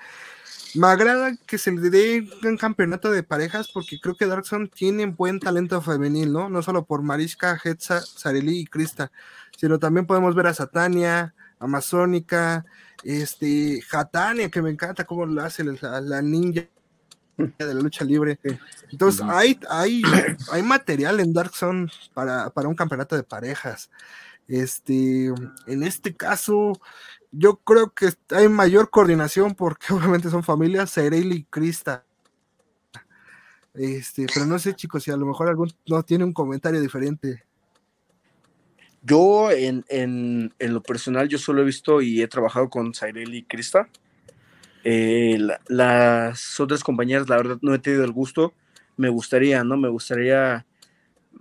[0.73, 4.69] Me agrada que se le dé un campeonato de parejas porque creo que Dark Zone
[4.73, 6.49] tiene buen talento femenil, ¿no?
[6.49, 9.11] No solo por Mariska, Hetza, Sareli y Krista,
[9.57, 12.65] sino también podemos ver a Satania, Amazónica,
[13.03, 16.67] este, Hatania, que me encanta cómo lo hace la, ninja
[17.37, 18.39] de la lucha libre.
[18.91, 20.01] Entonces, hay, hay,
[20.51, 23.89] hay material en Dark Zone para, para, un campeonato de parejas.
[24.47, 25.27] Este,
[25.67, 26.73] en este caso,
[27.31, 32.05] yo creo que hay mayor coordinación porque obviamente son familias, Sereli y Krista.
[33.73, 37.45] Este, pero no sé, chicos, si a lo mejor algún no tiene un comentario diferente.
[39.03, 43.33] Yo, en, en, en, lo personal, yo solo he visto y he trabajado con Cyril
[43.33, 43.89] y Krista.
[44.83, 48.53] Eh, las otras compañeras, la verdad, no he tenido el gusto.
[48.97, 49.75] Me gustaría, ¿no?
[49.75, 50.65] Me gustaría,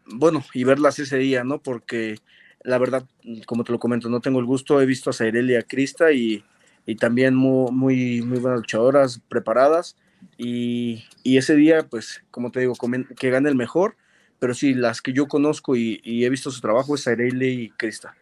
[0.07, 1.59] bueno, y verlas ese día, ¿no?
[1.59, 2.19] Porque
[2.63, 3.05] la verdad,
[3.47, 4.81] como te lo comento, no tengo el gusto.
[4.81, 6.43] He visto a Cyril y a Krista y,
[6.87, 9.97] y también muy, muy, muy buenas luchadoras, preparadas.
[10.39, 12.75] Y, y, ese día, pues, como te digo,
[13.19, 13.97] que gane el mejor
[14.41, 18.17] pero sí, las que yo conozco y, he visto su trabajo es Areile y Krista.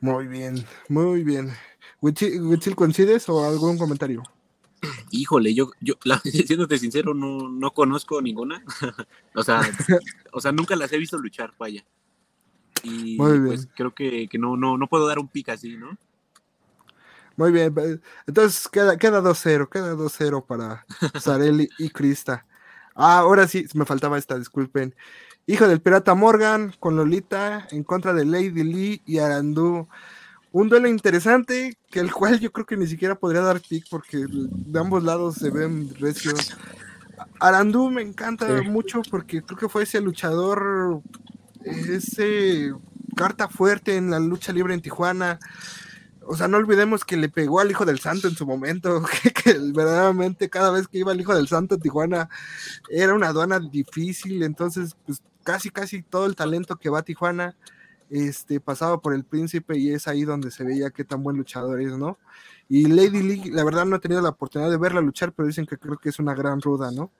[0.00, 1.52] Muy bien, muy bien.
[2.00, 4.22] ¿Wichil coincides o algún comentario?
[5.10, 5.94] Híjole, yo, yo
[6.46, 8.62] siéndote sincero, no, no conozco ninguna.
[9.34, 9.62] o, sea,
[10.32, 11.84] o sea, nunca las he visto luchar, vaya.
[12.84, 15.96] Y pues creo que, que, no, no, no puedo dar un pick así, ¿no?
[17.36, 17.72] Muy bien,
[18.26, 20.84] entonces queda, queda 2-0, queda 2-0 para
[21.20, 22.44] Sarelli y Krista.
[23.00, 24.92] Ah, ahora sí, me faltaba esta, disculpen.
[25.46, 29.86] Hijo del pirata Morgan con Lolita en contra de Lady Lee y Arandú.
[30.50, 34.26] Un duelo interesante, que el cual yo creo que ni siquiera podría dar pick porque
[34.28, 36.58] de ambos lados se ven recios.
[37.38, 41.00] Arandú me encanta mucho porque creo que fue ese luchador,
[41.62, 42.72] ese
[43.14, 45.38] carta fuerte en la lucha libre en Tijuana
[46.30, 49.02] o sea, no olvidemos que le pegó al Hijo del Santo en su momento,
[49.44, 52.28] que, verdaderamente cada vez que iba el Hijo del Santo a Tijuana
[52.90, 57.56] era una aduana difícil, entonces pues casi casi todo el talento que va a Tijuana
[58.10, 61.80] este, pasaba por el príncipe y es ahí donde se veía qué tan buen luchador
[61.80, 62.18] es, ¿no?
[62.68, 65.64] Y Lady Lee, la verdad no he tenido la oportunidad de verla luchar, pero dicen
[65.64, 67.10] que creo que es una gran ruda, ¿no?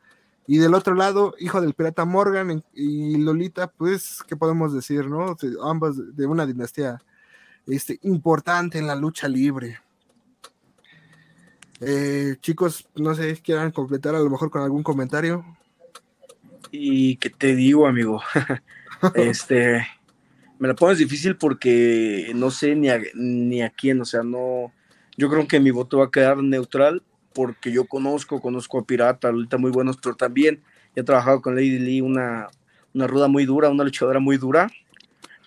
[0.47, 5.37] Y del otro lado, hijo del pirata Morgan y Lolita, pues, ¿qué podemos decir, no?
[5.63, 7.01] ambas de una dinastía
[7.69, 9.79] este, importante en la lucha libre.
[11.81, 15.45] Eh, chicos, no sé, quieran completar a lo mejor con algún comentario.
[16.71, 18.21] Y que te digo, amigo,
[19.15, 19.87] este,
[20.59, 24.73] me la pones difícil porque no sé ni a, ni a quién, o sea, no,
[25.17, 27.03] yo creo que mi voto va a quedar neutral
[27.33, 30.61] porque yo conozco, conozco a Pirata, ahorita muy buenos, pero también
[30.95, 32.49] he trabajado con Lady Lee, una,
[32.93, 34.69] una ruda muy dura, una luchadora muy dura,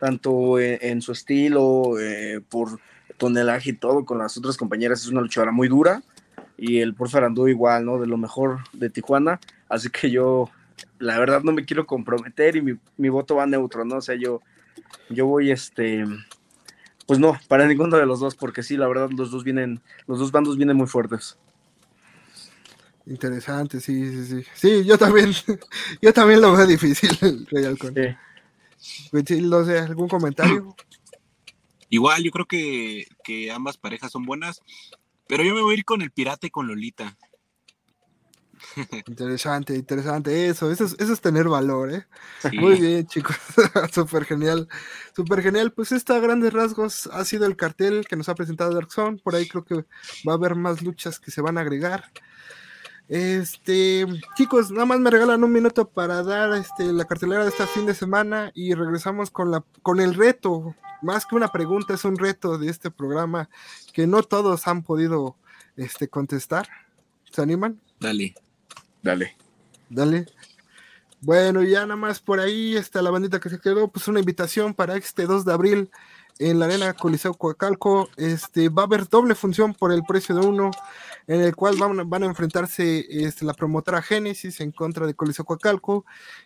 [0.02, 2.80] tanto en, su estilo, eh, por
[3.18, 6.02] tonelaje y todo, con las otras compañeras, es una luchadora muy dura.
[6.58, 8.00] Y el por Farandú igual, ¿no?
[8.00, 9.40] De lo mejor de Tijuana.
[9.70, 10.50] Así que yo,
[10.98, 13.98] la verdad, no me quiero comprometer y mi, mi voto va neutro, ¿no?
[13.98, 14.42] O sea, yo,
[15.12, 16.04] yo voy, este,
[17.06, 20.18] pues no, para ninguno de los dos, porque sí, la verdad, los dos vienen, los
[20.18, 21.38] dos bandos vienen muy fuertes.
[23.06, 24.46] Interesante, sí, sí, sí.
[24.56, 25.32] Sí, yo también,
[26.02, 27.94] yo también lo veo difícil, Rey Halcón.
[27.94, 28.16] Sí
[29.12, 30.76] no sé, ¿algún comentario?
[31.90, 33.06] Igual, yo creo que,
[33.54, 34.62] ambas parejas son buenas,
[35.28, 37.18] pero yo me voy a ir con el pirata y con Lolita.
[39.08, 40.48] Interesante, interesante.
[40.48, 42.06] Eso, eso es, eso es tener valor, ¿eh?
[42.54, 43.36] Muy bien, chicos.
[43.92, 44.70] súper genial.
[45.16, 45.74] Súper genial.
[45.74, 49.18] Pues esta a grandes rasgos ha sido el cartel que nos ha presentado Dark Zone.
[49.18, 49.76] Por ahí creo que
[50.28, 52.12] va a haber más luchas que se van a agregar.
[53.12, 54.06] Este,
[54.38, 57.86] chicos, nada más me regalan un minuto para dar este, la cartelera de este fin
[57.86, 60.78] de semana y regresamos con, la, con el reto.
[61.02, 63.50] Más que una pregunta, es un reto de este programa
[63.92, 65.36] que no todos han podido
[65.76, 66.70] este, contestar.
[67.30, 67.82] ¿Se animan?
[68.00, 68.34] Dale.
[69.04, 69.36] Dale.
[69.90, 70.28] Dale.
[71.20, 74.74] Bueno, ya nada más por ahí está la bandita que se quedó, pues una invitación
[74.74, 75.90] para este 2 de abril
[76.42, 78.10] en la Arena Coliseo Coacalco.
[78.18, 80.72] Este, va a haber doble función por el precio de uno
[81.28, 86.06] en el cual van, a enfrentarse este, la promotora Génesis en contra de Coliseo Coacalco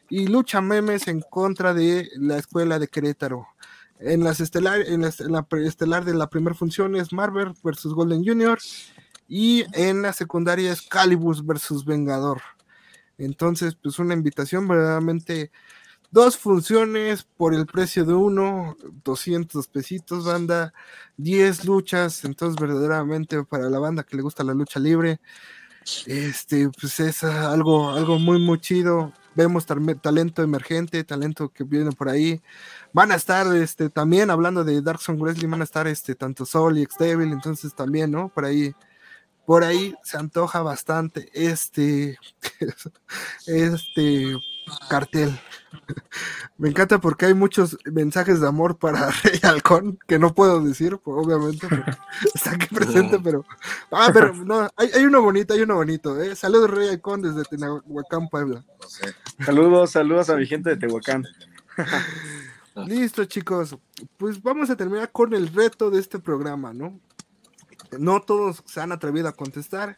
[0.09, 3.47] y Lucha Memes en contra de la Escuela de Querétaro.
[3.99, 8.59] En, las estelar, en, la, estelar de la primera función es Marvel versus Golden Junior
[9.29, 12.41] y en la secundaria es Calibus versus Vengador.
[13.17, 15.51] Entonces, pues una invitación verdaderamente
[16.11, 20.73] Dos funciones por el precio de uno, 200 pesitos, banda,
[21.17, 25.19] 10 luchas, entonces verdaderamente para la banda que le gusta la lucha libre,
[26.05, 29.13] este, pues es algo, algo muy, muy chido.
[29.35, 32.41] Vemos talento emergente, talento que viene por ahí.
[32.93, 36.45] Van a estar, este, también hablando de Dark Sun Wrestling, van a estar, este, tanto
[36.45, 38.29] Soul y X-Devil, entonces también, ¿no?
[38.29, 38.73] Por ahí,
[39.45, 42.17] por ahí se antoja bastante este,
[43.47, 44.35] este
[44.89, 45.39] cartel.
[46.57, 50.97] Me encanta porque hay muchos mensajes de amor para Rey Halcón, que no puedo decir,
[51.03, 51.67] pues, obviamente,
[52.33, 53.45] está aquí presente, pero.
[53.91, 56.35] Ah, pero no, hay, uno bonito, hay uno bonito, ¿eh?
[56.35, 58.63] Saludos, Rey Halcón, desde Tehuacán, Puebla.
[59.45, 61.25] Saludos, saludos a mi gente de Tehuacán.
[62.87, 63.77] Listo, chicos.
[64.17, 66.99] Pues vamos a terminar con el reto de este programa, ¿no?
[67.99, 69.97] No todos se han atrevido a contestar.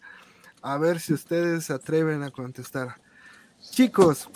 [0.61, 2.95] A ver si ustedes se atreven a contestar.
[3.71, 4.29] Chicos,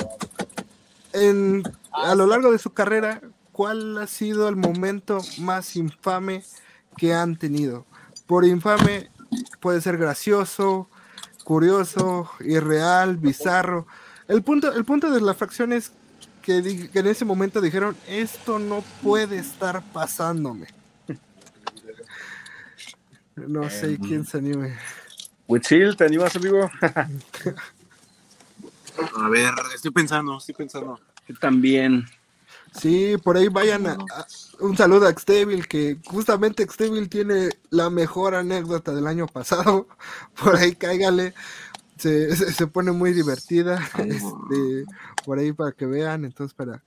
[1.14, 6.44] en, a lo largo de su carrera, ¿cuál ha sido el momento más infame
[6.98, 7.86] que han tenido?
[8.28, 9.10] Por infame
[9.60, 10.90] puede ser gracioso,
[11.44, 13.88] curioso, irreal, bizarro.
[14.28, 15.92] El punto, el punto de la fracción es
[16.42, 20.68] que, en ese momento dijeron, esto no puede estar pasándome.
[23.36, 24.78] No sé em, quién se anime.
[25.48, 26.70] Wichil, ¿te animas, amigo?
[29.16, 31.00] A ver, estoy pensando, estoy pensando.
[31.40, 32.06] también.
[32.80, 33.98] Sí, por ahí vayan a,
[34.60, 39.88] un saludo a Xtevil, que justamente Xtevil tiene la mejor anécdota del año pasado.
[40.42, 41.34] Por ahí cáigale.
[41.98, 43.80] Se, se, pone muy divertida.
[44.00, 44.86] Este,
[45.24, 46.84] por ahí para que vean, entonces para,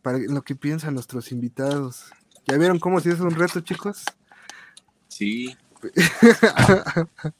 [0.00, 2.06] para lo que piensan nuestros invitados.
[2.46, 4.04] ¿Ya vieron cómo si es un reto, chicos?
[5.08, 5.54] Sí.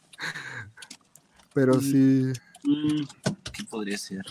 [1.54, 2.32] Pero sí.
[2.64, 3.04] Mm,
[3.52, 4.24] ¿Qué podría ser?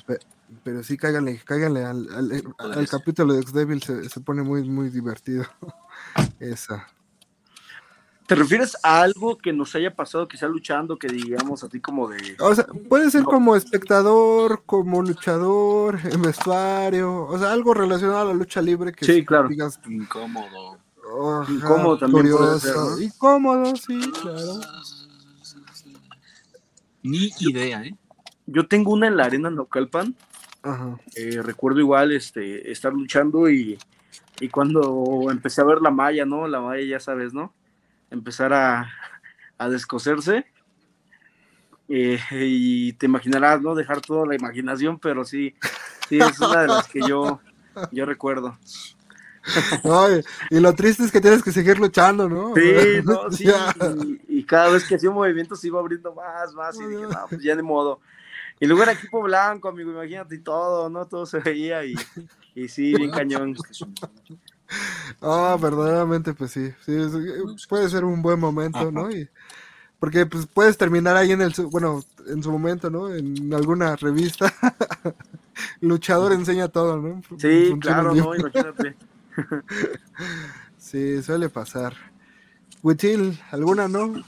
[0.63, 2.07] Pero, sí, cáiganle, cáiganle al,
[2.59, 5.45] al, capítulo de X-Devil, se, se, pone muy, muy divertido.
[6.39, 6.87] Esa.
[8.27, 12.37] ¿Te refieres a algo que nos haya pasado quizá luchando, que digamos así como de...
[12.39, 18.25] O sea, puede ser como espectador, como luchador, en vestuario, o sea, algo relacionado a
[18.25, 19.49] la lucha libre que sí, claro.
[19.87, 20.79] incómodo.
[21.49, 22.99] Incómodo también puede ser, ¿no?
[22.99, 24.59] Incómodo, sí, claro.
[27.03, 27.95] Ni idea, ¿eh?
[28.45, 30.15] Yo tengo una en la arena Naucalpan.
[30.65, 30.97] Ajá.
[31.15, 33.77] eh, recuerdo igual este, estar luchando y,
[34.39, 36.47] y cuando empecé a ver la malla, ¿no?
[36.47, 37.53] La malla, ya sabes, ¿no?
[38.09, 38.89] Empezar a,
[39.57, 40.45] a descoserse.
[41.89, 43.75] eh, y te imaginarás, ¿no?
[43.75, 45.53] Dejar toda la imaginación, pero sí,
[46.07, 47.41] sí, es una de las que yo,
[47.91, 48.57] yo recuerdo.
[50.49, 52.53] Y lo triste es que tienes que seguir luchando, ¿no?
[52.55, 52.61] Sí,
[53.05, 53.45] no, sí.
[53.75, 56.79] Y, y cada vez que hacía un movimiento se iba abriendo más, más.
[56.79, 57.99] Y dije, no, pues ya de modo.
[58.59, 61.05] Y luego era equipo blanco, amigo, imagínate y todo, ¿no?
[61.07, 61.95] Todo se veía y,
[62.55, 63.55] y sí, bien cañón.
[65.21, 69.11] Ah, verdaderamente, pues sí, sí, es- puede ser un buen momento, ¿no?
[69.11, 69.29] Y,
[69.99, 73.13] porque pues puedes terminar ahí en el, su- bueno, en su momento, ¿no?
[73.13, 74.53] En alguna revista.
[75.81, 77.21] Luchador enseña todo, ¿no?
[77.37, 78.23] Sí, Funciona claro, bien.
[78.25, 78.35] ¿no?
[78.35, 78.95] Imagínate.
[80.77, 81.95] Sí, suele pasar.
[82.81, 84.21] Huichil, ¿alguna no?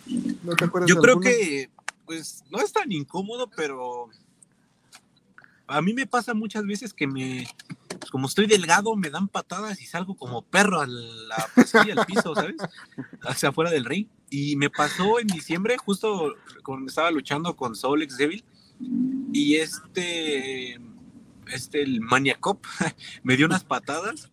[0.44, 1.30] ¿No te acuerdas Yo creo alguna?
[1.30, 1.70] que,
[2.06, 4.10] pues, no es tan incómodo, pero
[5.68, 7.46] a mí me pasa muchas veces que me,
[8.00, 11.92] pues, como estoy delgado, me dan patadas y salgo como perro a la, pues, sí,
[11.92, 12.56] al piso, ¿sabes?
[13.24, 14.08] Hacia afuera del ring.
[14.30, 18.46] Y me pasó en diciembre, justo cuando estaba luchando con Soul X Devil,
[19.34, 20.80] y este,
[21.48, 22.64] este, el Maniacop,
[23.24, 24.32] me dio unas patadas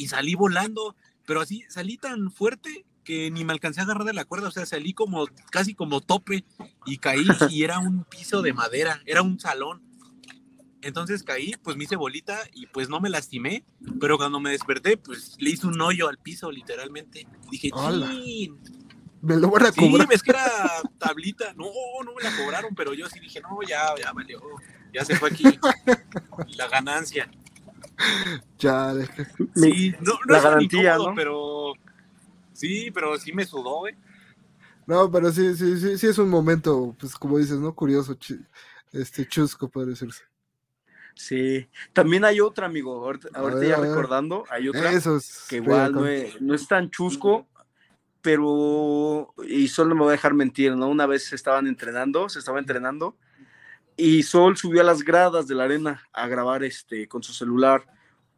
[0.00, 0.96] y salí volando,
[1.26, 4.50] pero así salí tan fuerte que ni me alcancé a agarrar de la cuerda, o
[4.50, 6.44] sea, salí como casi como tope
[6.86, 9.82] y caí y era un piso de madera, era un salón.
[10.82, 13.64] Entonces caí, pues me hice bolita y pues no me lastimé,
[14.00, 17.26] pero cuando me desperté, pues le hice un hoyo al piso literalmente.
[17.50, 17.70] Dije.
[17.70, 18.58] "Chin".
[19.20, 20.08] Me lo van a Sí, cobrar.
[20.08, 20.42] ves que era
[20.96, 21.52] tablita.
[21.52, 21.66] No,
[22.04, 24.40] no me la cobraron, pero yo sí dije, no, ya, ya valió.
[24.94, 25.44] Ya se fue aquí
[26.56, 27.30] la ganancia.
[28.58, 28.92] Ya,
[29.54, 31.14] Sí, no, no la es tan garantía, incómodo, ¿no?
[31.16, 31.72] pero
[32.52, 33.94] sí, pero sí me sudó, güey.
[34.86, 37.74] No, pero sí, sí, sí, sí es un momento, pues como dices, ¿no?
[37.74, 38.16] Curioso,
[38.92, 40.24] este, chusco, puede decirse.
[41.14, 41.68] Sí.
[41.92, 43.04] También hay otra, amigo.
[43.04, 43.28] Ahorita,
[43.66, 44.90] ya recordando, hay otra
[45.48, 47.46] que igual no es, no es tan chusco,
[48.22, 50.88] pero y solo me voy a dejar mentir, ¿no?
[50.88, 53.16] Una vez estaban entrenando, se estaba entrenando
[54.00, 57.84] y Sol subió a las gradas de la arena a grabar este con su celular.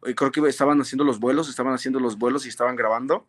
[0.04, 3.28] Y creo que estaban haciendo los vuelos, estaban haciendo los vuelos y estaban grabando.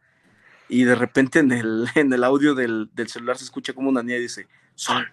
[0.67, 4.01] Y de repente en el, en el audio del, del celular se escucha como una
[4.01, 5.07] niña dice, Sol.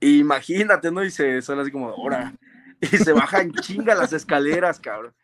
[0.00, 1.02] Imagínate, ¿no?
[1.02, 2.34] Y se Sol así como, ahora.
[2.82, 5.14] Y se baja en chinga las escaleras, cabrón.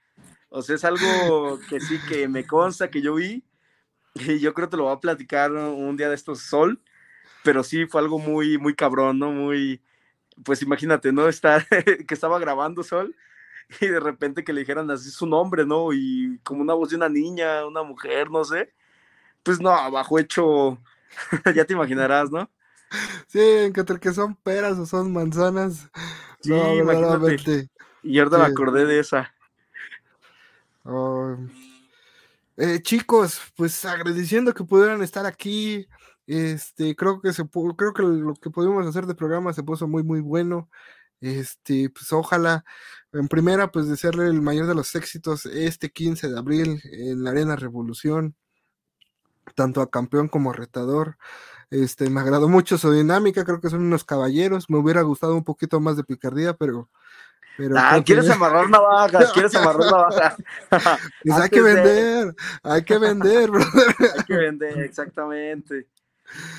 [0.49, 3.45] O sea, es algo que sí que me consta que yo vi.
[4.15, 6.81] Y yo creo que te lo voy a platicar un día de estos Sol.
[7.45, 9.31] Pero sí fue algo muy, muy cabrón, ¿no?
[9.31, 9.83] Muy,
[10.45, 11.29] pues imagínate, ¿no?
[11.29, 11.67] Estar,
[12.07, 13.15] que estaba grabando Sol
[13.81, 15.93] y de repente que le dijeran así su nombre, ¿no?
[15.93, 18.73] Y como una voz de una niña, una mujer, no sé.
[19.43, 20.79] Pues no, abajo hecho,
[21.55, 22.51] ya te imaginarás, ¿no?
[23.27, 25.89] Sí, en que son peras o son manzanas.
[26.41, 27.71] Sí, no, imagínate.
[28.03, 29.35] Y ahorita me acordé de esa.
[30.85, 31.37] Oh,
[32.57, 35.87] eh, chicos, pues agradeciendo que pudieran estar aquí.
[36.27, 37.45] Este, creo que se
[37.77, 40.69] creo que lo que pudimos hacer de programa se puso muy muy bueno.
[41.21, 42.65] Este, pues ojalá
[43.13, 47.31] en primera pues desearle el mayor de los éxitos este 15 de abril en la
[47.31, 48.35] Arena Revolución,
[49.55, 51.17] tanto a campeón como a retador.
[51.71, 54.69] Este, me agradó mucho su dinámica, creo que son unos caballeros.
[54.69, 56.89] Me hubiera gustado un poquito más de picardía, pero
[57.57, 59.33] pero Ah, creo que- ¿quieres amarrar navajas?
[59.33, 60.37] ¿Quieres amarrar navajas?
[61.23, 63.95] pues hay que de- vender, hay que vender, brother.
[64.19, 65.87] Hay que vender, exactamente.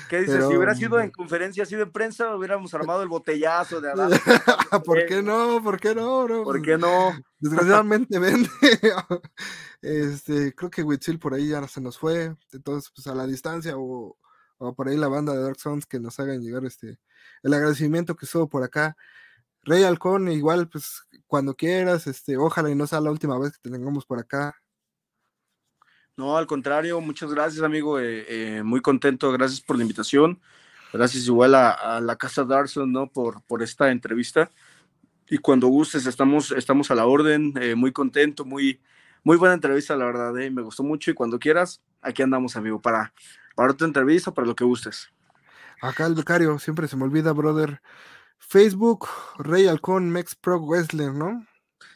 [0.08, 0.36] ¿Qué dices?
[0.36, 4.10] Pero, si hubiera sido en conferencia así de prensa, hubiéramos armado el botellazo de Adán.
[4.84, 5.62] ¿Por qué no?
[5.62, 6.44] ¿Por qué no, bro?
[6.44, 7.12] ¿Por qué no?
[7.38, 8.48] Desgraciadamente vende.
[9.82, 12.34] Este, creo que Huitzil por ahí ya se nos fue.
[12.52, 14.16] Entonces, pues a la distancia o,
[14.58, 16.98] o por ahí la banda de Dark Sons que nos hagan llegar este
[17.42, 18.96] el agradecimiento que estuvo por acá.
[19.62, 23.68] Rey Halcón, igual, pues cuando quieras, este, ojalá y no sea la última vez que
[23.68, 24.54] te tengamos por acá.
[26.16, 27.98] No, al contrario, muchas gracias, amigo.
[27.98, 28.24] eh,
[28.58, 30.40] eh, muy contento, gracias por la invitación.
[30.92, 33.08] Gracias igual a, a la Casa Darson, ¿no?
[33.08, 34.50] Por, por esta entrevista.
[35.28, 37.52] Y cuando gustes, estamos, estamos a la orden.
[37.60, 38.80] eh, muy contento, muy,
[39.24, 40.38] muy buena entrevista, la verdad.
[40.38, 41.10] eh, me gustó mucho.
[41.10, 43.12] Y cuando quieras, aquí andamos, amigo, para,
[43.56, 45.08] para otra entrevista, para lo que gustes.
[45.80, 47.82] Acá el becario, siempre se me olvida, brother.
[48.38, 49.08] Facebook,
[49.38, 51.44] Rey Halcón, Mex Pro Wrestler, ¿no?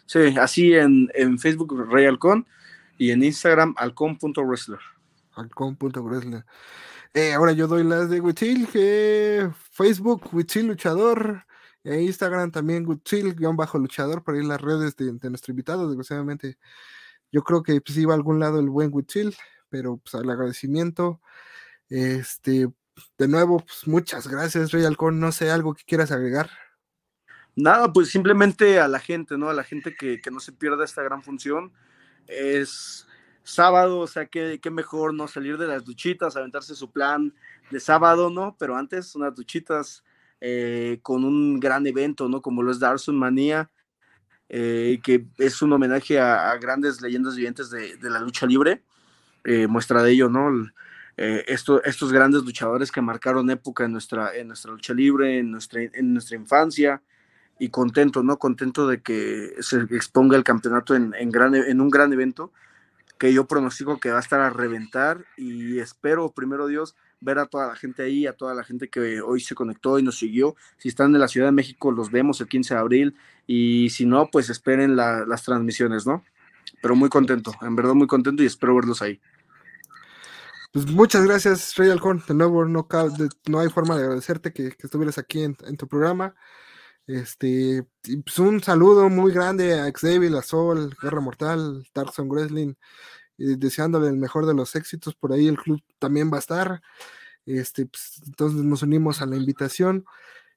[0.06, 2.46] Sí, así en, en Facebook, Rey Halcón.
[2.99, 4.80] Y en Instagram, halcón.wrestler.
[5.32, 6.44] Halcón.wrestler.
[7.14, 11.46] Eh, ahora yo doy las de Witzil, que Facebook, Witzil Luchador,
[11.84, 16.59] e Instagram también Witzil-luchador, por ahí las redes de, de nuestro invitado, desgraciadamente.
[17.32, 19.34] Yo creo que pues iba a algún lado el buen Witzil,
[19.68, 21.20] pero pues el agradecimiento.
[21.88, 22.68] Este,
[23.16, 25.20] de nuevo, pues muchas gracias, Rey Halcón.
[25.20, 26.51] No sé, algo que quieras agregar.
[27.55, 29.49] Nada, pues simplemente a la gente, ¿no?
[29.49, 31.72] A la gente que, que no se pierda esta gran función.
[32.29, 33.07] Es
[33.43, 35.26] sábado, o sea, qué, qué mejor, ¿no?
[35.26, 37.35] Salir de las duchitas, aventarse su plan
[37.70, 38.57] de sábado, ¿no?
[38.59, 40.05] Pero antes, unas duchitas
[40.41, 42.43] eh, con un gran evento, ¿no?
[42.43, 43.70] Como lo es Darson Manía,
[44.49, 48.83] eh, que es un homenaje a, grandes leyendas vivientes de, de la lucha libre.
[49.45, 50.70] Eh, muestra de ello, ¿no?
[51.16, 55.83] Esto, estos grandes luchadores que marcaron época en nuestra, en nuestra lucha libre, en nuestra,
[55.83, 57.03] en nuestra infancia,
[57.59, 58.38] y contento, ¿no?
[58.38, 62.52] Contento de que se exponga el campeonato en, en, gran, en un gran evento
[63.18, 67.46] que yo pronostico que va a estar a reventar y espero, primero Dios, ver a
[67.46, 70.54] toda la gente ahí, a toda la gente que hoy se conectó y nos siguió.
[70.76, 74.06] Si están en la Ciudad de México, los vemos el 15 de abril y si
[74.06, 76.24] no, pues esperen las transmisiones, ¿no?
[76.80, 79.20] Pero muy contento, en verdad muy contento y espero verlos ahí.
[80.72, 82.22] Pues muchas gracias, Rey Alcón.
[82.28, 82.86] De nuevo, no,
[83.46, 86.34] no hay forma de agradecerte que, estuvieras aquí en, tu programa.
[87.09, 92.74] Este, pues un saludo muy grande a Xavier, a Sol, Guerra Mortal, Darkson Wrestling,
[93.38, 95.14] deseándole el mejor de los éxitos.
[95.14, 96.82] Por ahí el club también va a estar.
[97.46, 100.04] Este, pues, entonces nos unimos a la invitación.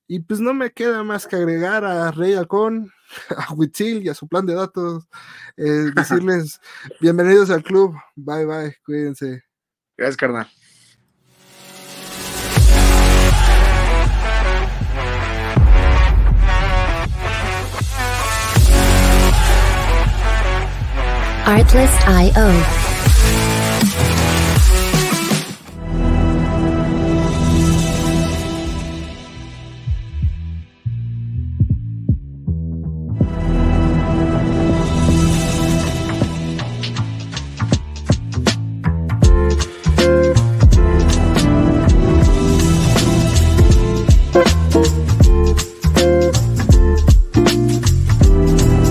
[0.08, 2.92] Y pues no me queda más que agregar a Rey Halcón,
[3.38, 5.08] a Huitzil y a su plan de datos,
[5.56, 5.64] eh,
[5.96, 6.60] decirles
[7.00, 7.96] bienvenidos al club.
[8.18, 9.46] Bye bye, cuídense.
[9.96, 10.52] Gracias, carnal.
[21.52, 22.81] Artlist.io